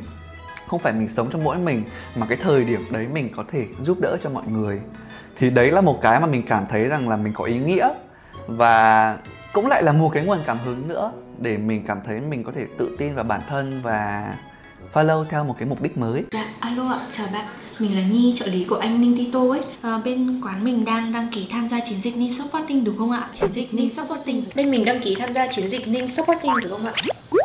không 0.69 0.81
phải 0.81 0.93
mình 0.93 1.09
sống 1.09 1.29
cho 1.33 1.39
mỗi 1.39 1.59
mình, 1.59 1.83
mà 2.17 2.27
cái 2.29 2.39
thời 2.43 2.65
điểm 2.65 2.81
đấy 2.91 3.07
mình 3.13 3.29
có 3.37 3.45
thể 3.53 3.67
giúp 3.81 3.99
đỡ 4.01 4.17
cho 4.23 4.31
mọi 4.31 4.45
người. 4.47 4.81
Thì 5.37 5.51
đấy 5.51 5.71
là 5.71 5.81
một 5.81 5.99
cái 6.03 6.21
mà 6.21 6.27
mình 6.27 6.43
cảm 6.49 6.65
thấy 6.69 6.89
rằng 6.89 7.09
là 7.09 7.17
mình 7.17 7.33
có 7.33 7.45
ý 7.45 7.59
nghĩa 7.59 7.89
và 8.47 9.17
cũng 9.53 9.67
lại 9.67 9.83
là 9.83 9.93
một 9.93 10.11
cái 10.15 10.25
nguồn 10.25 10.39
cảm 10.47 10.59
hứng 10.65 10.89
nữa 10.89 11.13
để 11.39 11.57
mình 11.57 11.85
cảm 11.87 12.01
thấy 12.07 12.21
mình 12.21 12.45
có 12.45 12.53
thể 12.53 12.67
tự 12.79 12.97
tin 12.99 13.15
vào 13.15 13.25
bản 13.25 13.41
thân 13.49 13.83
và 13.83 14.35
follow 14.93 15.25
theo 15.25 15.45
một 15.45 15.57
cái 15.59 15.69
mục 15.69 15.83
đích 15.83 15.99
mới. 15.99 16.25
Dạ, 16.33 16.45
alo 16.61 16.89
ạ, 16.89 17.01
chào 17.11 17.27
bạn. 17.33 17.47
Mình 17.79 17.97
là 17.97 18.03
Nhi, 18.03 18.33
trợ 18.37 18.47
lý 18.47 18.65
của 18.65 18.77
anh 18.77 19.01
Ninh 19.01 19.17
Tito 19.17 19.41
ấy. 19.41 19.61
À, 19.83 19.99
bên 20.05 20.41
quán 20.45 20.65
mình 20.65 20.85
đang 20.85 21.13
đăng 21.13 21.29
ký 21.35 21.47
tham 21.51 21.69
gia 21.69 21.81
chiến 21.81 22.01
dịch 22.01 22.17
Ninh 22.17 22.35
Supporting 22.35 22.85
đúng 22.85 22.99
không 22.99 23.11
ạ? 23.11 23.29
Chiến 23.41 23.51
dịch 23.53 23.75
Ninh 23.75 23.91
Supporting. 23.91 24.45
Bên 24.55 24.71
mình 24.71 24.85
đăng 24.85 25.01
ký 25.01 25.15
tham 25.15 25.35
gia 25.35 25.47
chiến 25.47 25.71
dịch 25.71 25.89
Ninh 25.89 26.09
Supporting 26.09 26.53
đúng 26.63 26.71
không 26.71 26.87
ạ? 26.87 26.93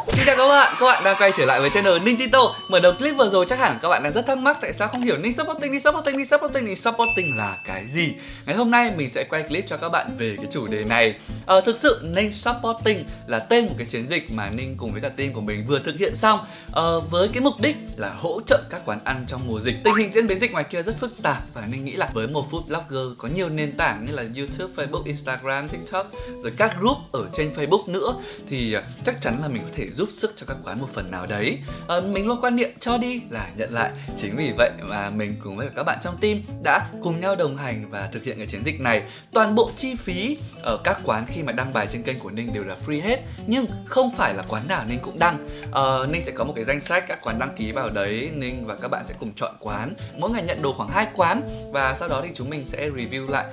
Xin 0.07 0.25
chào 0.25 0.35
các 0.35 0.47
bạn, 0.47 0.75
các 0.79 0.85
bạn 0.85 1.03
đang 1.03 1.15
quay 1.19 1.31
trở 1.37 1.45
lại 1.45 1.59
với 1.59 1.69
channel 1.69 1.99
Ninh 1.99 2.17
Tito 2.17 2.39
Mở 2.69 2.79
đầu 2.79 2.93
clip 2.99 3.15
vừa 3.17 3.29
rồi 3.29 3.45
chắc 3.49 3.59
hẳn 3.59 3.79
các 3.81 3.89
bạn 3.89 4.03
đang 4.03 4.13
rất 4.13 4.27
thắc 4.27 4.37
mắc 4.37 4.57
tại 4.61 4.73
sao 4.73 4.87
không 4.87 5.01
hiểu 5.01 5.17
Ninh 5.17 5.33
Supporting, 5.37 5.71
Ninh 5.71 5.81
Supporting, 5.81 6.17
Ninh 6.17 6.25
Supporting, 6.25 6.65
Ninh 6.65 6.75
Supporting 6.75 7.37
là 7.37 7.57
cái 7.65 7.87
gì 7.87 8.13
Ngày 8.45 8.55
hôm 8.55 8.71
nay 8.71 8.91
mình 8.95 9.09
sẽ 9.09 9.23
quay 9.23 9.43
clip 9.43 9.65
cho 9.67 9.77
các 9.77 9.89
bạn 9.89 10.07
về 10.17 10.35
cái 10.37 10.47
chủ 10.51 10.67
đề 10.67 10.83
này 10.83 11.15
ờ, 11.45 11.61
Thực 11.61 11.77
sự 11.77 11.99
Ninh 12.03 12.31
Supporting 12.31 13.03
là 13.27 13.39
tên 13.39 13.65
một 13.65 13.73
cái 13.77 13.87
chiến 13.87 14.09
dịch 14.09 14.31
mà 14.33 14.49
Ninh 14.49 14.75
cùng 14.77 14.91
với 14.91 15.01
cả 15.01 15.09
team 15.09 15.33
của 15.33 15.41
mình 15.41 15.65
vừa 15.67 15.79
thực 15.79 15.99
hiện 15.99 16.15
xong 16.15 16.39
ờ, 16.71 16.99
Với 16.99 17.27
cái 17.33 17.41
mục 17.41 17.53
đích 17.61 17.75
là 17.97 18.13
hỗ 18.17 18.41
trợ 18.45 18.61
các 18.69 18.81
quán 18.85 18.99
ăn 19.03 19.25
trong 19.27 19.41
mùa 19.47 19.59
dịch 19.59 19.75
Tình 19.83 19.95
hình 19.95 20.11
diễn 20.13 20.22
biến 20.27 20.39
dịch 20.39 20.51
ngoài 20.51 20.63
kia 20.63 20.83
rất 20.83 20.95
phức 20.99 21.21
tạp 21.21 21.43
Và 21.53 21.65
Ninh 21.71 21.85
nghĩ 21.85 21.95
là 21.95 22.09
với 22.13 22.27
một 22.27 22.45
food 22.51 22.61
blogger 22.67 23.17
có 23.17 23.27
nhiều 23.35 23.49
nền 23.49 23.73
tảng 23.73 24.05
như 24.05 24.13
là 24.15 24.23
YouTube, 24.37 24.73
Facebook, 24.75 25.03
Instagram, 25.03 25.67
TikTok 25.67 26.11
Rồi 26.43 26.53
các 26.57 26.79
group 26.79 26.97
ở 27.11 27.29
trên 27.33 27.53
Facebook 27.55 27.91
nữa 27.91 28.15
Thì 28.49 28.73
à, 28.73 28.83
chắc 29.05 29.21
chắn 29.21 29.41
là 29.41 29.47
mình 29.47 29.61
có 29.63 29.69
thể 29.75 29.87
giúp 29.91 30.09
sức 30.11 30.33
cho 30.35 30.45
các 30.45 30.57
quán 30.63 30.81
một 30.81 30.87
phần 30.93 31.11
nào 31.11 31.25
đấy. 31.25 31.57
À, 31.87 31.95
mình 31.99 32.27
luôn 32.27 32.41
quan 32.41 32.55
niệm 32.55 32.69
cho 32.79 32.97
đi 32.97 33.21
là 33.29 33.49
nhận 33.57 33.73
lại. 33.73 33.91
Chính 34.21 34.35
vì 34.35 34.53
vậy 34.57 34.71
mà 34.89 35.09
mình 35.09 35.35
cùng 35.43 35.57
với 35.57 35.69
các 35.75 35.83
bạn 35.83 35.99
trong 36.03 36.17
team 36.17 36.41
đã 36.63 36.89
cùng 37.01 37.19
nhau 37.19 37.35
đồng 37.35 37.57
hành 37.57 37.83
và 37.89 38.09
thực 38.13 38.23
hiện 38.23 38.37
cái 38.37 38.47
chiến 38.47 38.63
dịch 38.63 38.81
này. 38.81 39.01
Toàn 39.31 39.55
bộ 39.55 39.71
chi 39.77 39.95
phí 39.95 40.37
ở 40.61 40.77
các 40.83 40.99
quán 41.03 41.25
khi 41.27 41.43
mà 41.43 41.51
đăng 41.51 41.73
bài 41.73 41.87
trên 41.91 42.03
kênh 42.03 42.19
của 42.19 42.31
ninh 42.31 42.53
đều 42.53 42.63
là 42.63 42.77
free 42.85 43.01
hết 43.01 43.19
nhưng 43.47 43.65
không 43.85 44.11
phải 44.17 44.33
là 44.33 44.43
quán 44.47 44.67
nào 44.67 44.85
ninh 44.89 44.99
cũng 45.01 45.19
đăng. 45.19 45.47
À, 45.71 45.81
ninh 46.09 46.21
sẽ 46.21 46.31
có 46.31 46.43
một 46.43 46.53
cái 46.55 46.65
danh 46.65 46.81
sách 46.81 47.05
các 47.07 47.19
quán 47.23 47.39
đăng 47.39 47.55
ký 47.55 47.71
vào 47.71 47.89
đấy 47.89 48.31
ninh 48.35 48.65
và 48.65 48.75
các 48.75 48.87
bạn 48.87 49.03
sẽ 49.07 49.13
cùng 49.19 49.31
chọn 49.35 49.55
quán 49.59 49.93
mỗi 50.17 50.31
ngày 50.31 50.43
nhận 50.43 50.61
đồ 50.61 50.73
khoảng 50.73 50.89
hai 50.89 51.07
quán 51.15 51.41
và 51.71 51.95
sau 51.99 52.07
đó 52.07 52.21
thì 52.23 52.29
chúng 52.35 52.49
mình 52.49 52.65
sẽ 52.65 52.89
review 52.89 53.29
lại 53.29 53.45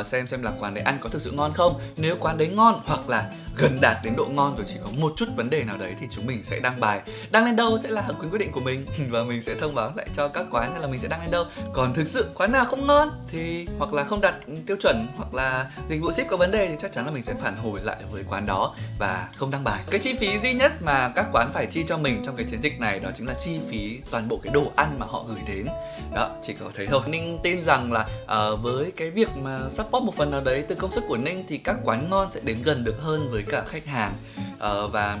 uh, 0.00 0.06
xem 0.06 0.26
xem 0.26 0.42
là 0.42 0.52
quán 0.60 0.74
đấy 0.74 0.84
ăn 0.84 0.98
có 1.00 1.08
thực 1.08 1.22
sự 1.22 1.30
ngon 1.30 1.52
không. 1.52 1.80
Nếu 1.96 2.16
quán 2.20 2.38
đấy 2.38 2.48
ngon 2.48 2.80
hoặc 2.84 3.08
là 3.08 3.30
gần 3.56 3.78
đạt 3.80 3.96
đến 4.04 4.14
độ 4.16 4.24
ngon 4.24 4.56
rồi 4.56 4.66
chỉ 4.68 4.74
có 4.84 4.90
một 4.98 5.12
chút 5.16 5.26
vấn 5.36 5.50
đề 5.50 5.64
nào 5.64 5.76
đấy 5.78 5.94
thì 6.00 6.06
chúng 6.10 6.26
mình 6.26 6.42
sẽ 6.44 6.60
đăng 6.60 6.80
bài. 6.80 7.00
Đăng 7.30 7.44
lên 7.44 7.56
đâu 7.56 7.78
sẽ 7.82 7.90
là 7.90 8.08
quyền 8.20 8.30
quyết 8.30 8.38
định 8.38 8.52
của 8.52 8.60
mình. 8.60 8.86
Và 9.10 9.22
mình 9.22 9.42
sẽ 9.42 9.54
thông 9.60 9.74
báo 9.74 9.92
lại 9.96 10.06
cho 10.16 10.28
các 10.28 10.46
quán 10.50 10.72
hay 10.72 10.80
là 10.80 10.86
mình 10.86 11.00
sẽ 11.00 11.08
đăng 11.08 11.20
lên 11.20 11.30
đâu. 11.30 11.44
Còn 11.72 11.94
thực 11.94 12.08
sự 12.08 12.26
quán 12.34 12.52
nào 12.52 12.64
không 12.64 12.86
ngon 12.86 13.10
thì 13.30 13.66
hoặc 13.78 13.92
là 13.92 14.04
không 14.04 14.20
đạt 14.20 14.34
tiêu 14.66 14.76
chuẩn 14.82 15.06
hoặc 15.16 15.34
là 15.34 15.70
dịch 15.88 16.00
vụ 16.00 16.12
ship 16.12 16.28
có 16.28 16.36
vấn 16.36 16.50
đề 16.50 16.68
thì 16.68 16.74
chắc 16.82 16.92
chắn 16.92 17.06
là 17.06 17.10
mình 17.10 17.22
sẽ 17.22 17.34
phản 17.42 17.56
hồi 17.56 17.80
lại 17.82 17.96
với 18.10 18.24
quán 18.28 18.46
đó 18.46 18.74
và 18.98 19.28
không 19.36 19.50
đăng 19.50 19.64
bài. 19.64 19.80
Cái 19.90 20.00
chi 20.00 20.14
phí 20.14 20.38
duy 20.38 20.52
nhất 20.52 20.72
mà 20.82 21.12
các 21.16 21.26
quán 21.32 21.50
phải 21.52 21.66
chi 21.66 21.84
cho 21.88 21.98
mình 21.98 22.22
trong 22.26 22.36
cái 22.36 22.46
chiến 22.50 22.60
dịch 22.62 22.80
này 22.80 23.00
đó 23.00 23.10
chính 23.16 23.26
là 23.26 23.34
chi 23.44 23.60
phí 23.70 24.00
toàn 24.10 24.28
bộ 24.28 24.40
cái 24.42 24.52
đồ 24.52 24.72
ăn 24.76 24.92
mà 24.98 25.06
họ 25.06 25.24
gửi 25.28 25.40
đến. 25.48 25.66
Đó 26.14 26.30
chỉ 26.42 26.52
có 26.52 26.66
thế 26.76 26.86
thôi. 26.86 27.00
Ninh 27.06 27.38
tin 27.42 27.64
rằng 27.64 27.92
là 27.92 28.06
uh, 28.22 28.62
với 28.62 28.92
cái 28.96 29.10
việc 29.10 29.28
mà 29.36 29.58
support 29.72 30.04
một 30.04 30.14
phần 30.16 30.30
nào 30.30 30.40
đấy 30.40 30.64
từ 30.68 30.74
công 30.74 30.92
sức 30.92 31.04
của 31.08 31.16
ninh 31.16 31.44
thì 31.48 31.58
các 31.58 31.76
quán 31.84 32.10
ngon 32.10 32.28
sẽ 32.34 32.40
đến 32.44 32.56
gần 32.64 32.84
được 32.84 32.94
hơn 33.00 33.28
với 33.30 33.42
cả 33.42 33.62
khách 33.66 33.86
hàng. 33.86 34.12
Uh, 34.54 34.92
và 34.92 35.20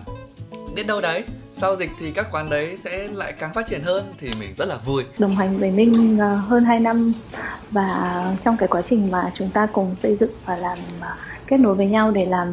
biết 0.74 0.86
đâu 0.86 1.00
đấy 1.00 1.24
sau 1.54 1.76
dịch 1.76 1.90
thì 2.00 2.10
các 2.10 2.26
quán 2.32 2.50
đấy 2.50 2.76
sẽ 2.76 3.08
lại 3.12 3.32
càng 3.38 3.54
phát 3.54 3.66
triển 3.66 3.82
hơn 3.82 4.04
thì 4.18 4.28
mình 4.40 4.54
rất 4.56 4.64
là 4.68 4.76
vui. 4.86 5.04
Đồng 5.18 5.36
hành 5.36 5.58
với 5.58 5.70
Ninh 5.70 6.18
ờ, 6.18 6.34
hơn 6.34 6.64
2 6.64 6.80
năm 6.80 7.12
và 7.70 8.36
trong 8.44 8.56
cái 8.56 8.68
quá 8.68 8.82
trình 8.82 9.10
mà 9.10 9.30
chúng 9.34 9.50
ta 9.50 9.66
cùng 9.72 9.96
xây 10.02 10.16
dựng 10.16 10.30
và 10.46 10.56
làm 10.56 10.78
ờ, 11.00 11.08
kết 11.46 11.56
nối 11.60 11.74
với 11.74 11.86
nhau 11.86 12.10
để 12.10 12.26
làm 12.26 12.52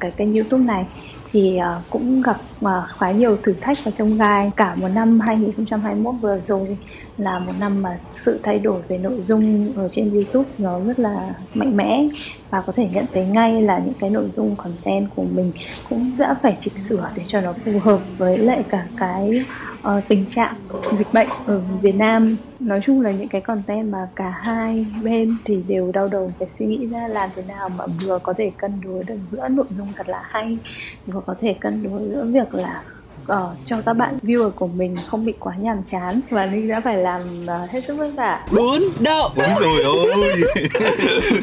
cái 0.00 0.10
kênh 0.10 0.34
YouTube 0.34 0.64
này 0.64 0.86
thì 1.32 1.58
cũng 1.90 2.22
gặp 2.22 2.36
mà 2.60 2.86
khá 2.98 3.10
nhiều 3.10 3.36
thử 3.42 3.52
thách 3.60 3.76
và 3.84 3.90
trông 3.98 4.18
gai. 4.18 4.50
Cả 4.56 4.74
một 4.74 4.88
năm 4.94 5.20
2021 5.20 6.14
vừa 6.20 6.40
rồi 6.40 6.76
là 7.18 7.38
một 7.38 7.52
năm 7.60 7.82
mà 7.82 7.98
sự 8.12 8.40
thay 8.42 8.58
đổi 8.58 8.82
về 8.88 8.98
nội 8.98 9.22
dung 9.22 9.72
ở 9.76 9.88
trên 9.92 10.12
YouTube 10.12 10.48
nó 10.58 10.80
rất 10.80 10.98
là 10.98 11.34
mạnh 11.54 11.76
mẽ. 11.76 12.08
Và 12.50 12.60
có 12.60 12.72
thể 12.76 12.88
nhận 12.92 13.04
thấy 13.12 13.26
ngay 13.26 13.62
là 13.62 13.78
những 13.78 13.94
cái 14.00 14.10
nội 14.10 14.30
dung 14.36 14.56
content 14.56 15.08
của 15.16 15.24
mình 15.24 15.52
cũng 15.88 16.12
đã 16.18 16.34
phải 16.42 16.56
chỉnh 16.60 16.74
sửa 16.88 17.10
để 17.14 17.22
cho 17.28 17.40
nó 17.40 17.52
phù 17.52 17.72
hợp 17.82 18.00
với 18.18 18.38
lại 18.38 18.64
cả 18.68 18.86
cái 18.96 19.44
uh, 19.88 20.04
tình 20.08 20.26
trạng 20.26 20.54
dịch 20.98 21.12
bệnh 21.12 21.28
ở 21.46 21.60
Việt 21.82 21.94
Nam. 21.94 22.36
Nói 22.60 22.80
chung 22.84 23.00
là 23.00 23.10
những 23.10 23.28
cái 23.28 23.40
content 23.40 23.92
mà 23.92 24.08
cả 24.16 24.30
hai 24.30 24.86
bên 25.02 25.36
thì 25.44 25.62
đều 25.68 25.92
đau 25.92 26.08
đầu 26.08 26.32
phải 26.38 26.48
suy 26.58 26.66
nghĩ 26.66 26.86
ra 26.86 27.08
làm 27.08 27.30
thế 27.34 27.42
nào 27.48 27.68
mà 27.68 27.86
vừa 27.86 28.18
có 28.18 28.32
thể 28.32 28.50
cân 28.56 28.72
đối 28.84 29.04
được 29.04 29.16
giữa 29.32 29.48
nội 29.48 29.66
dung 29.70 29.88
thật 29.96 30.08
là 30.08 30.20
hay 30.22 30.58
vừa 31.06 31.20
có 31.26 31.34
thể 31.40 31.54
cân 31.60 31.82
đối 31.82 32.08
giữa 32.08 32.24
việc 32.24 32.49
là 32.54 32.82
uh, 33.22 33.56
cho 33.66 33.76
các 33.86 33.92
bạn 33.92 34.18
viewer 34.22 34.50
của 34.50 34.66
mình 34.66 34.96
không 35.06 35.24
bị 35.24 35.32
quá 35.38 35.54
nhàm 35.58 35.82
chán. 35.86 36.20
Và 36.30 36.46
linh 36.46 36.68
đã 36.68 36.80
phải 36.84 36.96
làm 36.96 37.44
uh, 37.44 37.70
hết 37.70 37.84
sức 37.86 37.94
vất 37.94 38.10
vả. 38.16 38.46
Bún 38.50 38.82
đậu. 39.00 39.28
Đúng 39.36 39.54
rồi 39.60 39.82
ôi. 39.82 40.10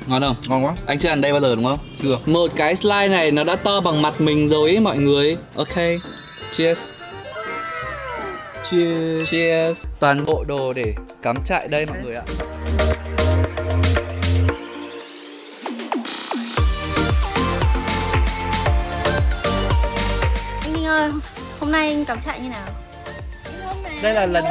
Ngon 0.07 0.21
không? 0.21 0.35
Ngon 0.47 0.65
quá. 0.65 0.75
Anh 0.85 0.99
chưa 0.99 1.09
ăn 1.09 1.21
đây 1.21 1.31
bao 1.31 1.41
giờ 1.41 1.55
đúng 1.55 1.65
không? 1.65 1.79
Chưa. 2.01 2.19
Một 2.25 2.51
cái 2.55 2.75
slide 2.75 3.07
này 3.07 3.31
nó 3.31 3.43
đã 3.43 3.55
to 3.55 3.81
bằng 3.81 4.01
mặt 4.01 4.21
mình 4.21 4.49
rồi 4.49 4.69
ấy 4.69 4.79
mọi 4.79 4.97
người. 4.97 5.37
Ok. 5.55 5.75
Cheers. 6.57 6.79
Cheers. 8.71 9.29
Cheers. 9.31 9.85
Toàn 9.99 10.25
bộ 10.25 10.43
đồ 10.47 10.73
để 10.73 10.93
cắm 11.21 11.35
trại 11.45 11.67
đây 11.67 11.85
mọi 11.85 11.97
người 12.03 12.15
ạ 12.15 12.23
ơi 21.07 21.21
Hôm 21.59 21.71
nay 21.71 21.87
anh 21.87 22.05
cắm 22.05 22.21
trại 22.21 22.39
như 22.39 22.49
nào? 22.49 22.67
Đây 24.01 24.13
là 24.13 24.25
lần 24.25 24.43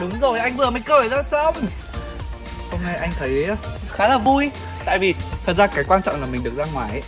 Đúng 0.00 0.20
rồi, 0.20 0.38
anh 0.38 0.56
vừa 0.56 0.70
mới 0.70 0.82
cởi 0.82 1.08
ra 1.08 1.22
xong. 1.22 1.54
Hôm 2.70 2.80
nay 2.84 2.96
anh 2.96 3.10
thấy 3.18 3.46
khá 3.88 4.08
là 4.08 4.18
vui. 4.18 4.50
Tại 4.84 4.98
vì 4.98 5.14
thật 5.46 5.56
ra 5.56 5.66
cái 5.66 5.84
quan 5.88 6.02
trọng 6.02 6.20
là 6.20 6.26
mình 6.26 6.42
được 6.42 6.56
ra 6.56 6.64
ngoài 6.74 6.90
ấy 6.90 7.02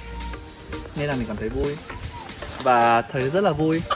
Nên 0.96 1.08
là 1.08 1.14
mình 1.14 1.24
cảm 1.28 1.36
thấy 1.36 1.48
vui. 1.48 1.76
Và 2.62 3.02
thấy 3.02 3.30
rất 3.30 3.40
là 3.40 3.50
vui. 3.50 3.82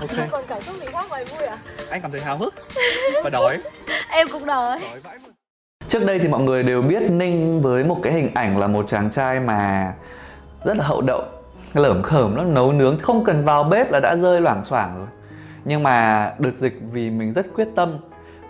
Ok. 0.00 0.30
Còn 0.30 0.44
cảm 0.48 0.62
xúc 0.62 0.76
gì 0.80 0.86
khác 0.92 1.06
ngoài 1.08 1.24
vui 1.24 1.44
à? 1.44 1.58
Anh 1.90 2.02
cảm 2.02 2.10
thấy 2.10 2.20
háo 2.20 2.38
hức 2.38 2.54
Và 3.24 3.30
đói. 3.30 3.58
Em 4.10 4.28
cũng 4.32 4.46
đói. 4.46 4.78
Đói 4.78 5.00
vãi 5.00 5.18
Trước 5.88 6.04
đây 6.04 6.18
thì 6.18 6.28
mọi 6.28 6.40
người 6.40 6.62
đều 6.62 6.82
biết 6.82 7.02
Ninh 7.10 7.62
với 7.62 7.84
một 7.84 8.00
cái 8.02 8.12
hình 8.12 8.30
ảnh 8.34 8.58
là 8.58 8.66
một 8.66 8.86
chàng 8.88 9.10
trai 9.10 9.40
mà 9.40 9.92
rất 10.64 10.76
là 10.76 10.84
hậu 10.84 11.00
đậu 11.00 11.39
lởm 11.74 12.02
khởm 12.02 12.36
lắm, 12.36 12.54
nấu 12.54 12.72
nướng, 12.72 12.98
không 12.98 13.24
cần 13.24 13.44
vào 13.44 13.64
bếp 13.64 13.90
là 13.90 14.00
đã 14.00 14.16
rơi 14.16 14.40
loảng 14.40 14.64
xoảng 14.64 14.96
rồi. 14.96 15.06
Nhưng 15.64 15.82
mà 15.82 16.32
đợt 16.38 16.56
dịch 16.56 16.80
vì 16.92 17.10
mình 17.10 17.32
rất 17.32 17.46
quyết 17.54 17.68
tâm, 17.76 17.98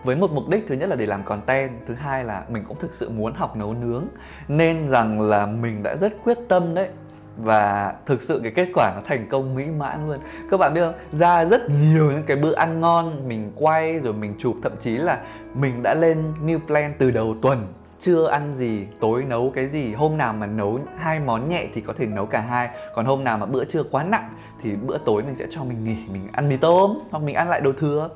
với 0.04 0.16
một 0.16 0.30
mục 0.30 0.48
đích 0.48 0.64
thứ 0.68 0.74
nhất 0.74 0.88
là 0.88 0.96
để 0.96 1.06
làm 1.06 1.22
content, 1.22 1.70
thứ 1.86 1.94
hai 1.94 2.24
là 2.24 2.44
mình 2.48 2.64
cũng 2.68 2.76
thực 2.80 2.92
sự 2.94 3.10
muốn 3.10 3.34
học 3.34 3.56
nấu 3.56 3.74
nướng, 3.74 4.04
nên 4.48 4.88
rằng 4.88 5.20
là 5.20 5.46
mình 5.46 5.82
đã 5.82 5.96
rất 5.96 6.12
quyết 6.24 6.38
tâm 6.48 6.74
đấy. 6.74 6.88
Và 7.36 7.92
thực 8.06 8.22
sự 8.22 8.40
cái 8.42 8.52
kết 8.56 8.68
quả 8.74 8.92
nó 8.94 9.02
thành 9.06 9.28
công 9.30 9.54
mỹ 9.54 9.64
mãn 9.78 10.08
luôn. 10.08 10.18
Các 10.50 10.56
bạn 10.56 10.74
biết 10.74 10.80
không? 10.80 10.94
Ra 11.12 11.44
rất 11.44 11.70
nhiều 11.70 12.10
những 12.10 12.22
cái 12.22 12.36
bữa 12.36 12.54
ăn 12.54 12.80
ngon, 12.80 13.28
mình 13.28 13.52
quay 13.54 14.00
rồi 14.00 14.12
mình 14.12 14.34
chụp, 14.38 14.56
thậm 14.62 14.72
chí 14.80 14.96
là 14.96 15.18
mình 15.54 15.82
đã 15.82 15.94
lên 15.94 16.32
new 16.46 16.58
plan 16.66 16.92
từ 16.98 17.10
đầu 17.10 17.36
tuần 17.42 17.66
trưa 18.00 18.28
ăn 18.28 18.54
gì 18.54 18.87
tối 19.00 19.25
nấu 19.25 19.52
cái 19.54 19.66
gì. 19.69 19.95
Hôm 19.95 20.16
nào 20.16 20.33
mà 20.33 20.47
nấu 20.47 20.80
hai 20.99 21.21
món 21.21 21.49
nhẹ 21.49 21.66
thì 21.75 21.80
có 21.80 21.92
thể 21.92 22.07
nấu 22.07 22.26
cả 22.26 22.40
hai. 22.40 22.69
Còn 22.95 23.07
hôm 23.07 23.25
nào 23.25 23.38
mà 23.38 23.47
bữa 23.47 23.64
trưa 23.64 23.83
quá 23.83 24.02
nặng 24.02 24.35
thì 24.62 24.76
bữa 24.76 24.99
tối 24.99 25.23
mình 25.23 25.35
sẽ 25.35 25.47
cho 25.50 25.64
mình 25.64 25.85
nghỉ 25.85 25.97
mình 26.12 26.28
ăn 26.33 26.49
mì 26.49 26.57
tôm 26.57 26.99
hoặc 27.11 27.23
mình 27.23 27.35
ăn 27.35 27.49
lại 27.49 27.61
đồ 27.61 27.73
thừa. 27.73 28.11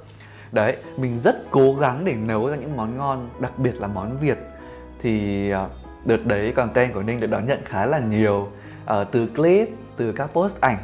Đấy 0.52 0.76
mình 0.96 1.18
rất 1.18 1.50
cố 1.50 1.74
gắng 1.74 2.04
để 2.04 2.14
nấu 2.14 2.50
ra 2.50 2.56
những 2.56 2.76
món 2.76 2.98
ngon 2.98 3.28
đặc 3.38 3.58
biệt 3.58 3.80
là 3.80 3.86
món 3.86 4.18
việt. 4.18 4.38
Thì 5.02 5.50
ờ, 5.50 5.68
đợt 6.04 6.26
đấy 6.26 6.52
content 6.52 6.94
của 6.94 7.02
ninh 7.02 7.20
được 7.20 7.26
đón 7.26 7.46
nhận 7.46 7.58
khá 7.64 7.86
là 7.86 7.98
nhiều. 7.98 8.48
Uh, 8.84 9.06
từ 9.12 9.26
clip 9.26 9.68
từ 9.96 10.12
các 10.12 10.26
post 10.26 10.60
ảnh 10.60 10.78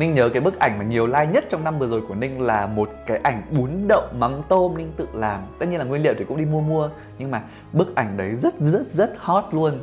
Ninh 0.00 0.14
nhớ 0.14 0.28
cái 0.28 0.40
bức 0.40 0.58
ảnh 0.58 0.78
mà 0.78 0.84
nhiều 0.84 1.06
like 1.06 1.26
nhất 1.26 1.44
trong 1.50 1.64
năm 1.64 1.78
vừa 1.78 1.88
rồi 1.88 2.02
của 2.08 2.14
Ninh 2.14 2.40
là 2.40 2.66
một 2.66 2.90
cái 3.06 3.20
ảnh 3.22 3.42
bún 3.50 3.70
đậu 3.88 4.02
mắm 4.18 4.32
tôm 4.48 4.78
Ninh 4.78 4.92
tự 4.96 5.08
làm. 5.14 5.40
Tất 5.58 5.66
nhiên 5.66 5.78
là 5.78 5.84
nguyên 5.84 6.02
liệu 6.02 6.14
thì 6.18 6.24
cũng 6.24 6.36
đi 6.36 6.44
mua 6.44 6.60
mua 6.60 6.88
Nhưng 7.18 7.30
mà 7.30 7.42
bức 7.72 7.94
ảnh 7.94 8.16
đấy 8.16 8.34
rất 8.34 8.54
rất 8.60 8.86
rất 8.86 9.12
hot 9.18 9.44
luôn. 9.52 9.78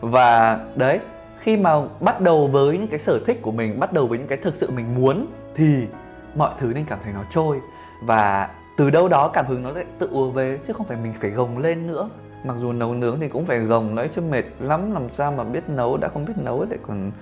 Và 0.00 0.60
đấy, 0.76 1.00
khi 1.38 1.56
mà 1.56 1.70
bắt 2.00 2.20
đầu 2.20 2.46
với 2.46 2.78
những 2.78 2.88
cái 2.88 2.98
sở 2.98 3.20
thích 3.26 3.42
của 3.42 3.52
mình 3.52 3.80
Bắt 3.80 3.92
đầu 3.92 4.06
với 4.06 4.18
những 4.18 4.28
cái 4.28 4.38
thực 4.38 4.54
sự 4.54 4.70
mình 4.70 4.94
muốn 4.94 5.26
Thì 5.54 5.86
mọi 6.34 6.50
thứ 6.60 6.72
Ninh 6.74 6.84
cảm 6.88 6.98
thấy 7.04 7.12
nó 7.12 7.24
trôi. 7.30 7.60
Và 8.02 8.48
từ 8.76 8.90
đâu 8.90 9.08
đó 9.08 9.28
cảm 9.28 9.46
hứng 9.46 9.62
nó 9.62 9.72
lại 9.72 9.84
tự 9.98 10.08
ùa 10.12 10.30
về 10.30 10.58
Chứ 10.66 10.72
không 10.72 10.86
phải 10.86 10.98
mình 11.02 11.12
phải 11.20 11.30
gồng 11.30 11.58
lên 11.58 11.86
nữa. 11.86 12.08
Mặc 12.44 12.56
dù 12.60 12.72
nấu 12.72 12.94
nướng 12.94 13.20
thì 13.20 13.28
cũng 13.28 13.44
phải 13.44 13.58
gồng 13.58 13.94
đấy 13.94 14.08
chứ 14.14 14.20
mệt 14.20 14.44
lắm 14.60 14.92
Làm 14.94 15.08
sao 15.08 15.32
mà 15.32 15.44
biết 15.44 15.68
nấu 15.68 15.96
đã 15.96 16.08
không 16.08 16.24
biết 16.24 16.34
nấu 16.36 16.66
lại 16.70 16.78
còn 16.86 17.12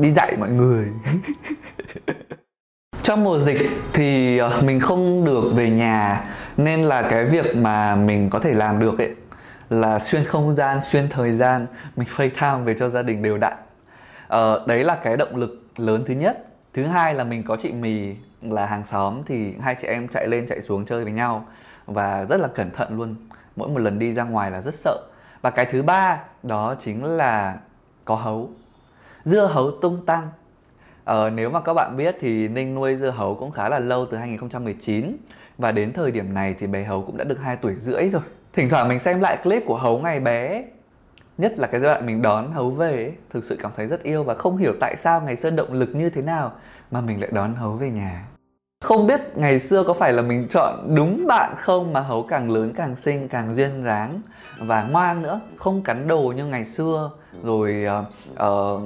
đi 0.00 0.12
dạy 0.12 0.36
mọi 0.38 0.50
người. 0.50 0.86
Trong 3.02 3.24
mùa 3.24 3.38
dịch 3.38 3.70
thì 3.92 4.38
ờ, 4.38 4.62
mình 4.64 4.80
không 4.80 5.24
được 5.24 5.52
về 5.54 5.70
nhà 5.70 6.24
nên 6.56 6.82
là 6.82 7.02
cái 7.02 7.24
việc 7.24 7.56
mà 7.56 7.96
mình 7.96 8.30
có 8.30 8.38
thể 8.38 8.52
làm 8.52 8.80
được 8.80 8.98
ấy 8.98 9.14
là 9.70 9.98
xuyên 9.98 10.24
không 10.24 10.56
gian 10.56 10.80
xuyên 10.80 11.08
thời 11.08 11.32
gian 11.32 11.66
mình 11.96 12.08
FaceTime 12.16 12.64
về 12.64 12.74
cho 12.78 12.88
gia 12.88 13.02
đình 13.02 13.22
đều 13.22 13.38
đặn. 13.38 13.52
Ờ, 14.28 14.64
đấy 14.66 14.84
là 14.84 14.94
cái 14.94 15.16
động 15.16 15.36
lực 15.36 15.64
lớn 15.76 16.04
thứ 16.06 16.14
nhất. 16.14 16.46
Thứ 16.74 16.84
hai 16.84 17.14
là 17.14 17.24
mình 17.24 17.42
có 17.42 17.56
chị 17.62 17.72
mì 17.72 18.14
là 18.42 18.66
hàng 18.66 18.84
xóm 18.86 19.22
thì 19.26 19.54
hai 19.60 19.74
chị 19.80 19.88
em 19.88 20.08
chạy 20.08 20.28
lên 20.28 20.46
chạy 20.48 20.62
xuống 20.62 20.84
chơi 20.84 21.04
với 21.04 21.12
nhau 21.12 21.46
và 21.86 22.24
rất 22.24 22.40
là 22.40 22.48
cẩn 22.48 22.70
thận 22.70 22.96
luôn. 22.96 23.14
Mỗi 23.56 23.68
một 23.68 23.78
lần 23.78 23.98
đi 23.98 24.12
ra 24.12 24.22
ngoài 24.24 24.50
là 24.50 24.62
rất 24.62 24.74
sợ. 24.74 24.98
Và 25.42 25.50
cái 25.50 25.64
thứ 25.64 25.82
ba 25.82 26.18
đó 26.42 26.74
chính 26.78 27.04
là 27.04 27.56
có 28.04 28.14
hấu 28.14 28.50
dưa 29.26 29.46
hấu 29.46 29.70
tung 29.82 30.06
tăng. 30.06 30.28
Ờ, 31.04 31.30
nếu 31.30 31.50
mà 31.50 31.60
các 31.60 31.74
bạn 31.74 31.96
biết 31.96 32.16
thì 32.20 32.48
ninh 32.48 32.74
nuôi 32.74 32.96
dưa 32.96 33.10
hấu 33.10 33.34
cũng 33.34 33.50
khá 33.50 33.68
là 33.68 33.78
lâu 33.78 34.06
từ 34.06 34.16
2019 34.16 35.16
và 35.58 35.72
đến 35.72 35.92
thời 35.92 36.10
điểm 36.10 36.34
này 36.34 36.54
thì 36.58 36.66
bé 36.66 36.84
hấu 36.84 37.02
cũng 37.02 37.16
đã 37.16 37.24
được 37.24 37.38
2 37.42 37.56
tuổi 37.56 37.74
rưỡi 37.74 38.08
rồi. 38.08 38.22
Thỉnh 38.52 38.68
thoảng 38.68 38.88
mình 38.88 38.98
xem 38.98 39.20
lại 39.20 39.36
clip 39.42 39.62
của 39.66 39.76
hấu 39.76 39.98
ngày 39.98 40.20
bé 40.20 40.64
nhất 41.38 41.58
là 41.58 41.66
cái 41.66 41.80
giai 41.80 41.94
đoạn 41.94 42.06
mình 42.06 42.22
đón 42.22 42.52
hấu 42.52 42.70
về 42.70 42.92
ấy, 42.92 43.12
thực 43.30 43.44
sự 43.44 43.56
cảm 43.62 43.72
thấy 43.76 43.86
rất 43.86 44.02
yêu 44.02 44.22
và 44.22 44.34
không 44.34 44.56
hiểu 44.56 44.72
tại 44.80 44.96
sao 44.96 45.20
ngày 45.20 45.36
xưa 45.36 45.50
động 45.50 45.72
lực 45.72 45.94
như 45.94 46.10
thế 46.10 46.22
nào 46.22 46.52
mà 46.90 47.00
mình 47.00 47.20
lại 47.20 47.30
đón 47.32 47.54
hấu 47.54 47.72
về 47.72 47.90
nhà. 47.90 48.26
Không 48.84 49.06
biết 49.06 49.20
ngày 49.34 49.60
xưa 49.60 49.84
có 49.84 49.94
phải 49.94 50.12
là 50.12 50.22
mình 50.22 50.48
chọn 50.50 50.94
đúng 50.94 51.26
bạn 51.26 51.54
không 51.58 51.92
mà 51.92 52.00
hấu 52.00 52.22
càng 52.22 52.50
lớn 52.50 52.72
càng 52.76 52.96
xinh 52.96 53.28
càng 53.28 53.54
duyên 53.56 53.82
dáng. 53.84 54.20
Và 54.58 54.82
ngoan 54.82 55.22
nữa 55.22 55.40
không 55.56 55.82
cắn 55.82 56.08
đồ 56.08 56.32
như 56.36 56.44
ngày 56.44 56.64
xưa 56.64 57.10
rồi 57.42 57.86
uh, 58.00 58.46
uh, 58.46 58.82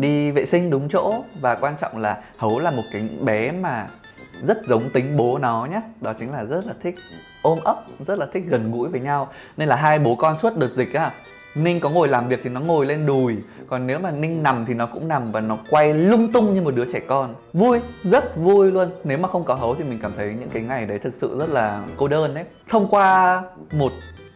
đi 0.00 0.30
vệ 0.30 0.46
sinh 0.46 0.70
đúng 0.70 0.88
chỗ 0.88 1.24
và 1.40 1.54
quan 1.54 1.74
trọng 1.80 1.98
là 1.98 2.22
hấu 2.36 2.58
là 2.58 2.70
một 2.70 2.84
cái 2.92 3.08
bé 3.20 3.52
mà 3.52 3.88
rất 4.42 4.66
giống 4.66 4.90
tính 4.90 5.16
bố 5.16 5.38
nó 5.38 5.66
nhé 5.70 5.80
đó 6.00 6.12
chính 6.18 6.32
là 6.32 6.44
rất 6.44 6.66
là 6.66 6.74
thích 6.82 6.94
ôm 7.42 7.58
ấp 7.64 7.84
rất 8.06 8.18
là 8.18 8.26
thích 8.32 8.42
gần 8.48 8.72
gũi 8.72 8.88
với 8.88 9.00
nhau. 9.00 9.28
Nên 9.56 9.68
là 9.68 9.76
hai 9.76 9.98
bố 9.98 10.14
con 10.14 10.38
suốt 10.38 10.56
đợt 10.56 10.72
dịch 10.72 10.94
á 10.94 11.12
Ninh 11.54 11.80
có 11.80 11.90
ngồi 11.90 12.08
làm 12.08 12.28
việc 12.28 12.40
thì 12.42 12.50
nó 12.50 12.60
ngồi 12.60 12.86
lên 12.86 13.06
đùi 13.06 13.36
Còn 13.68 13.86
nếu 13.86 13.98
mà 13.98 14.10
Ninh 14.10 14.42
nằm 14.42 14.64
thì 14.66 14.74
nó 14.74 14.86
cũng 14.86 15.08
nằm 15.08 15.32
và 15.32 15.40
nó 15.40 15.58
quay 15.70 15.94
lung 15.94 16.32
tung 16.32 16.54
như 16.54 16.62
một 16.62 16.74
đứa 16.74 16.84
trẻ 16.92 17.00
con. 17.00 17.34
Vui, 17.52 17.80
rất 18.04 18.36
vui 18.36 18.70
luôn. 18.70 18.88
Nếu 19.04 19.18
mà 19.18 19.28
không 19.28 19.44
có 19.44 19.54
hấu 19.54 19.74
thì 19.74 19.84
mình 19.84 19.98
cảm 20.02 20.12
thấy 20.16 20.34
những 20.40 20.50
cái 20.52 20.62
ngày 20.62 20.86
đấy 20.86 20.98
thực 20.98 21.14
sự 21.14 21.38
rất 21.38 21.48
là 21.48 21.84
cô 21.96 22.08
đơn 22.08 22.34
đấy. 22.34 22.44
Thông 22.68 22.86
qua 22.90 23.42
một 23.72 23.92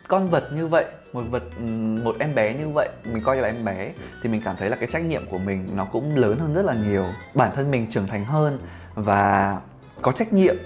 con 0.09 0.29
vật 0.29 0.45
như 0.55 0.67
vậy 0.67 0.85
một 1.15 1.23
vật, 1.31 1.61
một 2.05 2.17
em 2.19 2.35
bé 2.35 2.55
như 2.55 2.69
vậy, 2.69 2.89
mình 3.05 3.23
coi 3.23 3.37
là 3.37 3.49
em 3.49 3.65
bé, 3.65 3.91
thì 4.23 4.29
mình 4.29 4.43
cảm 4.45 4.57
thấy 4.57 4.71
là 4.71 4.77
cái 4.77 4.89
trách 4.93 5.05
nhiệm 5.05 5.27
của 5.31 5.39
mình 5.39 5.69
nó 5.77 5.85
cũng 5.85 6.17
lớn 6.17 6.39
hơn 6.39 6.55
rất 6.55 6.65
là 6.65 6.75
nhiều. 6.75 7.05
Bản 7.35 7.51
thân 7.55 7.71
mình 7.71 7.87
trưởng 7.91 8.07
thành 8.07 8.25
hơn 8.25 8.59
và 8.95 9.59
có 10.03 10.13
trách 10.13 10.33
nhiệm. 10.33 10.57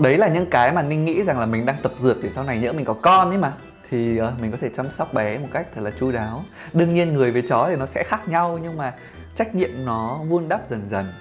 Đấy 0.00 0.18
là 0.18 0.28
những 0.28 0.50
cái 0.50 0.72
mà 0.72 0.82
ninh 0.82 1.04
nghĩ 1.04 1.22
rằng 1.22 1.40
là 1.40 1.46
mình 1.46 1.66
đang 1.66 1.76
tập 1.82 1.92
dượt 1.98 2.16
để 2.22 2.30
sau 2.30 2.44
này 2.44 2.58
nhỡ 2.58 2.72
mình 2.72 2.84
có 2.84 2.92
con 2.92 3.28
ấy 3.30 3.38
mà. 3.38 3.52
Thì 3.90 4.16
ờ, 4.18 4.32
mình 4.40 4.52
có 4.52 4.58
thể 4.60 4.70
chăm 4.76 4.90
sóc 4.90 5.14
bé 5.14 5.38
một 5.38 5.48
cách 5.52 5.66
thật 5.74 5.80
là 5.80 5.90
chu 5.90 6.12
đáo. 6.12 6.44
Đương 6.72 6.94
nhiên 6.94 7.12
người 7.12 7.32
với 7.32 7.42
chó 7.42 7.66
thì 7.68 7.76
nó 7.76 7.86
sẽ 7.86 8.04
khác 8.04 8.28
nhau, 8.28 8.58
nhưng 8.62 8.76
mà 8.76 8.94
trách 9.36 9.54
nhiệm 9.54 9.70
nó 9.84 10.18
vun 10.28 10.48
đắp 10.48 10.70
dần 10.70 10.88
dần. 10.88 11.12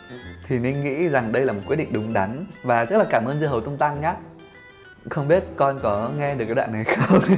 Thì 0.48 0.60
ninh 0.60 0.84
nghĩ 0.84 1.10
rằng 1.10 1.32
đây 1.32 1.46
là 1.46 1.54
một 1.54 1.62
quyết 1.68 1.76
định 1.76 1.94
đúng 1.94 2.14
đắn. 2.14 2.46
Và 2.64 2.86
rất 2.86 2.98
là 2.98 3.06
cảm 3.10 3.26
ơn 3.26 3.40
dưa 3.40 3.48
hấu 3.48 3.62
tung 3.62 3.78
tăng 3.78 4.02
nhé 4.02 4.14
không 5.10 5.28
biết 5.28 5.44
con 5.56 5.80
có 5.84 6.10
nghe 6.18 6.36
được 6.36 6.46
cái 6.46 6.56
đoạn 6.56 6.74
này 6.74 6.84
không? 6.84 7.20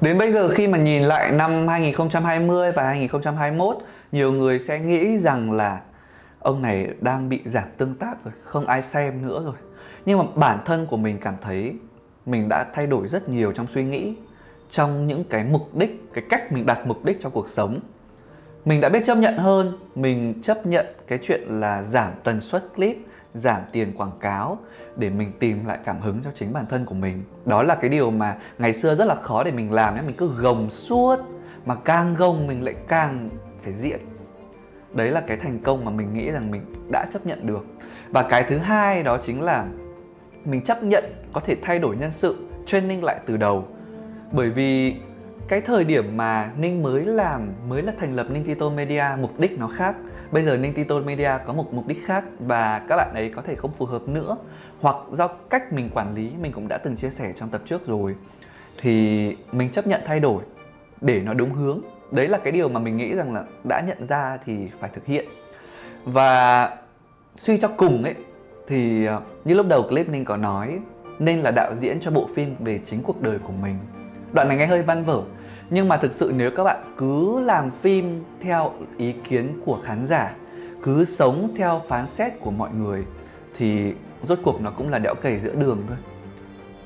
Đến 0.00 0.18
bây 0.18 0.32
giờ 0.32 0.48
khi 0.48 0.68
mà 0.68 0.78
nhìn 0.78 1.02
lại 1.02 1.32
năm 1.32 1.68
2020 1.68 2.72
và 2.72 2.84
2021 2.84 3.76
Nhiều 4.12 4.32
người 4.32 4.60
sẽ 4.60 4.78
nghĩ 4.78 5.18
rằng 5.18 5.52
là 5.52 5.80
Ông 6.38 6.62
này 6.62 6.88
đang 7.00 7.28
bị 7.28 7.40
giảm 7.44 7.64
tương 7.76 7.94
tác 7.94 8.24
rồi, 8.24 8.34
Không 8.44 8.66
ai 8.66 8.82
xem 8.82 9.26
nữa 9.26 9.42
rồi. 9.44 9.54
Nhưng 10.06 10.18
mà 10.18 10.24
bản 10.34 10.58
thân 10.64 10.86
của 10.86 10.96
mình 10.96 11.18
cảm 11.20 11.34
thấy 11.42 11.76
mình 12.26 12.48
đã 12.48 12.66
thay 12.74 12.86
đổi 12.86 13.08
rất 13.08 13.28
nhiều 13.28 13.52
trong 13.52 13.66
suy 13.66 13.84
nghĩ, 13.84 14.14
trong 14.70 15.06
những 15.06 15.24
cái 15.30 15.44
mục 15.44 15.76
đích, 15.76 16.12
cái 16.14 16.24
cách 16.30 16.52
mình 16.52 16.66
đặt 16.66 16.86
mục 16.86 17.04
đích 17.04 17.18
cho 17.20 17.30
cuộc 17.30 17.48
sống. 17.48 17.80
Mình 18.64 18.80
đã 18.80 18.88
biết 18.88 19.02
chấp 19.06 19.14
nhận 19.14 19.36
hơn, 19.36 19.78
mình 19.94 20.42
chấp 20.42 20.66
nhận 20.66 20.86
cái 21.06 21.18
chuyện 21.22 21.42
là 21.48 21.82
giảm 21.82 22.12
tần 22.24 22.40
suất 22.40 22.64
clip 22.76 22.96
giảm 23.34 23.62
tiền 23.72 23.92
quảng 23.96 24.18
cáo 24.20 24.58
để 24.96 25.10
mình 25.10 25.32
tìm 25.38 25.66
lại 25.66 25.78
cảm 25.84 26.00
hứng 26.00 26.20
cho 26.24 26.30
chính 26.34 26.52
bản 26.52 26.66
thân 26.66 26.84
của 26.84 26.94
mình. 26.94 27.22
Đó 27.44 27.62
là 27.62 27.74
cái 27.74 27.90
điều 27.90 28.10
mà 28.10 28.36
ngày 28.58 28.72
xưa 28.72 28.94
rất 28.94 29.04
là 29.04 29.14
khó 29.14 29.44
để 29.44 29.52
mình 29.52 29.72
làm 29.72 29.94
nhé. 29.94 30.02
Mình 30.06 30.16
cứ 30.16 30.28
gồng 30.28 30.70
suốt 30.70 31.16
mà 31.66 31.74
càng 31.74 32.14
gồng 32.14 32.46
mình 32.46 32.64
lại 32.64 32.74
càng 32.88 33.30
phải 33.64 33.72
diện. 33.72 34.00
Đấy 34.92 35.10
là 35.10 35.20
cái 35.20 35.36
thành 35.36 35.58
công 35.58 35.84
mà 35.84 35.90
mình 35.90 36.14
nghĩ 36.14 36.30
rằng 36.30 36.50
mình 36.50 36.62
đã 36.92 37.06
chấp 37.12 37.26
nhận 37.26 37.46
được. 37.46 37.66
Và 38.08 38.22
cái 38.22 38.44
thứ 38.48 38.58
hai 38.58 39.02
đó 39.02 39.18
chính 39.22 39.42
là 39.42 39.66
mình 40.44 40.64
chấp 40.64 40.82
nhận 40.82 41.04
có 41.32 41.40
thể 41.40 41.56
thay 41.62 41.78
đổi 41.78 41.96
nhân 41.96 42.12
sự, 42.12 42.36
training 42.66 43.04
lại 43.04 43.20
từ 43.26 43.36
đầu. 43.36 43.68
Bởi 44.32 44.50
vì 44.50 44.96
cái 45.48 45.60
thời 45.60 45.84
điểm 45.84 46.16
mà 46.16 46.50
Ninh 46.58 46.82
mới 46.82 47.04
làm, 47.04 47.52
mới 47.68 47.82
là 47.82 47.92
thành 48.00 48.12
lập 48.12 48.26
Ninh 48.30 48.44
Tito 48.44 48.68
Media, 48.68 49.04
mục 49.20 49.40
đích 49.40 49.58
nó 49.58 49.68
khác 49.68 49.94
bây 50.34 50.42
giờ 50.42 50.56
Ninh 50.56 50.74
Media 51.04 51.30
có 51.46 51.52
một 51.52 51.74
mục 51.74 51.86
đích 51.86 52.06
khác 52.06 52.24
và 52.38 52.78
các 52.88 52.96
bạn 52.96 53.14
ấy 53.14 53.30
có 53.36 53.42
thể 53.42 53.54
không 53.54 53.72
phù 53.72 53.86
hợp 53.86 54.08
nữa. 54.08 54.36
Hoặc 54.80 54.96
do 55.12 55.28
cách 55.28 55.72
mình 55.72 55.90
quản 55.94 56.14
lý, 56.14 56.32
mình 56.40 56.52
cũng 56.52 56.68
đã 56.68 56.78
từng 56.78 56.96
chia 56.96 57.10
sẻ 57.10 57.32
trong 57.36 57.48
tập 57.48 57.60
trước 57.66 57.86
rồi. 57.86 58.14
Thì 58.78 59.36
mình 59.52 59.70
chấp 59.70 59.86
nhận 59.86 60.00
thay 60.06 60.20
đổi 60.20 60.42
để 61.00 61.20
nó 61.20 61.34
đúng 61.34 61.52
hướng. 61.52 61.80
Đấy 62.10 62.28
là 62.28 62.38
cái 62.38 62.52
điều 62.52 62.68
mà 62.68 62.80
mình 62.80 62.96
nghĩ 62.96 63.14
rằng 63.14 63.34
là 63.34 63.44
đã 63.68 63.82
nhận 63.86 64.06
ra 64.06 64.38
thì 64.44 64.68
phải 64.80 64.90
thực 64.94 65.06
hiện. 65.06 65.24
Và 66.04 66.70
suy 67.36 67.58
cho 67.58 67.68
cùng 67.76 68.02
ấy, 68.02 68.14
thì 68.66 69.06
ờ, 69.06 69.20
như 69.44 69.54
lúc 69.54 69.66
đầu 69.66 69.82
clip 69.82 70.08
Ninh 70.08 70.24
có 70.24 70.36
nói, 70.36 70.78
nên 71.18 71.40
là 71.40 71.50
đạo 71.50 71.74
diễn 71.74 72.00
cho 72.00 72.10
bộ 72.10 72.28
phim 72.34 72.56
về 72.58 72.80
chính 72.84 73.02
cuộc 73.02 73.22
đời 73.22 73.38
của 73.38 73.52
mình. 73.62 73.76
Đoạn 74.32 74.48
này 74.48 74.56
nghe 74.56 74.66
hơi 74.66 74.82
văn 74.82 75.04
vở 75.04 75.22
nhưng 75.70 75.88
mà 75.88 75.96
thực 75.96 76.12
sự 76.12 76.32
nếu 76.36 76.50
các 76.50 76.64
bạn 76.64 76.94
cứ 76.96 77.40
làm 77.40 77.70
phim 77.70 78.24
theo 78.40 78.72
ý 78.96 79.12
kiến 79.12 79.60
của 79.64 79.78
khán 79.84 80.06
giả, 80.06 80.34
cứ 80.82 81.04
sống 81.04 81.54
theo 81.56 81.82
phán 81.88 82.06
xét 82.06 82.32
của 82.40 82.50
mọi 82.50 82.70
người, 82.70 83.04
thì 83.56 83.94
rốt 84.22 84.38
cuộc 84.42 84.60
nó 84.60 84.70
cũng 84.70 84.88
là 84.88 84.98
đẽo 84.98 85.14
cày 85.14 85.40
giữa 85.40 85.54
đường 85.54 85.82
thôi. 85.88 85.96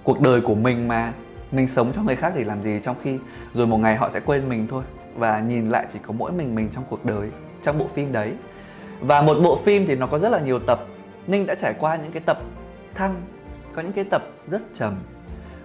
Cuộc 0.04 0.20
đời 0.20 0.40
của 0.40 0.54
mình 0.54 0.88
mà, 0.88 1.12
mình 1.52 1.68
sống 1.68 1.92
cho 1.94 2.02
người 2.02 2.16
khác 2.16 2.32
để 2.36 2.44
làm 2.44 2.62
gì 2.62 2.80
trong 2.84 2.96
khi 3.02 3.18
rồi 3.54 3.66
một 3.66 3.78
ngày 3.78 3.96
họ 3.96 4.10
sẽ 4.10 4.20
quên 4.20 4.48
mình 4.48 4.66
thôi. 4.70 4.82
Và 5.14 5.40
nhìn 5.40 5.68
lại 5.68 5.86
chỉ 5.92 5.98
có 6.06 6.12
mỗi 6.12 6.32
mình 6.32 6.54
mình 6.54 6.68
trong 6.74 6.84
cuộc 6.90 7.04
đời, 7.04 7.30
trong 7.62 7.78
bộ 7.78 7.86
phim 7.94 8.12
đấy. 8.12 8.32
Và 9.00 9.22
một 9.22 9.36
bộ 9.42 9.58
phim 9.64 9.86
thì 9.86 9.94
nó 9.94 10.06
có 10.06 10.18
rất 10.18 10.28
là 10.28 10.40
nhiều 10.40 10.58
tập, 10.58 10.84
ninh 11.26 11.46
đã 11.46 11.54
trải 11.54 11.74
qua 11.78 11.96
những 11.96 12.12
cái 12.12 12.22
tập 12.26 12.38
thăng, 12.94 13.22
có 13.74 13.82
những 13.82 13.92
cái 13.92 14.04
tập 14.04 14.22
rất 14.50 14.62
trầm 14.74 14.94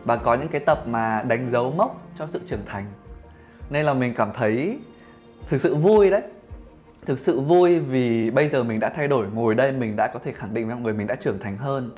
và 0.06 0.16
có 0.16 0.36
những 0.36 0.48
cái 0.48 0.62
tập 0.62 0.88
mà 0.88 1.24
đánh 1.28 1.50
dấu 1.52 1.72
mốc 1.72 2.02
cho 2.20 2.28
sự 2.28 2.42
trưởng 2.48 2.66
thành 2.66 2.86
nên 3.70 3.86
là 3.86 3.94
mình 3.94 4.14
cảm 4.18 4.32
thấy 4.34 4.80
thực 5.50 5.62
sự 5.62 5.76
vui 5.76 6.10
đấy. 6.10 6.22
Thực 7.06 7.20
sự 7.20 7.40
vui 7.40 7.80
vì 7.80 8.32
bây 8.32 8.50
giờ 8.50 8.64
mình 8.64 8.80
đã 8.80 8.90
thay 8.90 9.08
đổi, 9.08 9.28
ngồi 9.34 9.56
đây 9.56 9.72
mình 9.72 9.96
đã 9.96 10.08
có 10.08 10.20
thể 10.24 10.32
khẳng 10.32 10.54
định 10.54 10.68
với 10.68 10.76
mọi 10.76 10.84
người 10.84 10.94
mình 10.94 11.08
đã 11.08 11.16
trưởng 11.16 11.40
thành 11.40 11.58
hơn. 11.58 11.92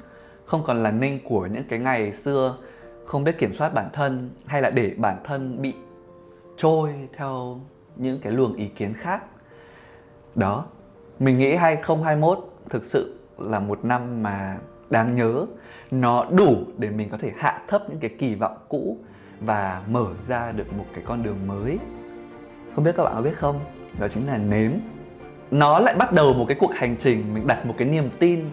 Không 0.45 0.63
còn 0.63 0.83
là 0.83 0.91
ninh 0.91 1.19
của 1.23 1.45
những 1.45 1.63
cái 1.69 1.79
ngày 1.79 2.11
xưa 2.11 2.57
không 3.05 3.23
biết 3.23 3.37
kiểm 3.37 3.53
soát 3.53 3.73
bản 3.73 3.89
thân 3.93 4.29
hay 4.45 4.61
là 4.61 4.69
để 4.69 4.93
bản 4.97 5.17
thân 5.23 5.61
bị 5.61 5.73
trôi 6.57 6.93
theo 7.17 7.59
những 7.95 8.19
cái 8.19 8.33
luồng 8.33 8.53
ý 8.53 8.67
kiến 8.67 8.93
khác. 8.93 9.23
Đó, 10.35 10.65
mình 11.19 11.37
nghĩ 11.37 11.55
2021 11.55 12.39
thực 12.69 12.85
sự 12.85 13.19
là 13.37 13.59
một 13.59 13.85
năm 13.85 14.23
mà 14.23 14.57
đáng 14.89 15.15
nhớ. 15.15 15.45
Nó 15.91 16.25
đủ 16.37 16.55
để 16.77 16.89
mình 16.89 17.09
có 17.09 17.17
thể 17.17 17.31
hạ 17.37 17.61
thấp 17.67 17.89
những 17.89 17.99
cái 17.99 18.11
kỳ 18.19 18.35
vọng 18.35 18.57
cũ 18.69 18.97
và 19.45 19.81
mở 19.91 20.05
ra 20.27 20.51
được 20.51 20.73
một 20.73 20.85
cái 20.93 21.03
con 21.07 21.23
đường 21.23 21.47
mới. 21.47 21.79
Không 22.75 22.83
biết 22.83 22.91
các 22.97 23.03
bạn 23.03 23.13
có 23.15 23.21
biết 23.21 23.37
không? 23.37 23.59
Đó 23.99 24.07
chính 24.07 24.27
là 24.27 24.37
nếm. 24.37 24.71
Nó 25.51 25.79
lại 25.79 25.95
bắt 25.95 26.11
đầu 26.11 26.33
một 26.33 26.45
cái 26.47 26.57
cuộc 26.59 26.73
hành 26.75 26.95
trình, 26.99 27.33
mình 27.33 27.47
đặt 27.47 27.65
một 27.65 27.75
cái 27.77 27.87
niềm 27.87 28.09
tin 28.19 28.49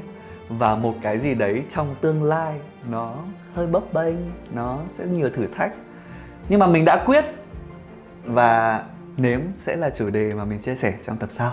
và 0.48 0.76
một 0.76 0.94
cái 1.02 1.18
gì 1.18 1.34
đấy 1.34 1.62
trong 1.70 1.94
tương 2.00 2.22
lai. 2.22 2.60
Nó 2.90 3.14
hơi 3.54 3.66
bấp 3.66 3.92
bênh, 3.92 4.16
nó 4.54 4.78
sẽ 4.88 5.06
nhiều 5.06 5.28
thử 5.28 5.46
thách. 5.56 5.72
Nhưng 6.48 6.60
mà 6.60 6.66
mình 6.66 6.84
đã 6.84 7.04
quyết 7.06 7.24
và 8.24 8.84
nếm 9.16 9.40
sẽ 9.52 9.76
là 9.76 9.90
chủ 9.90 10.10
đề 10.10 10.34
mà 10.34 10.44
mình 10.44 10.58
chia 10.58 10.74
sẻ 10.74 10.94
trong 11.06 11.16
tập 11.16 11.28
sau. 11.32 11.52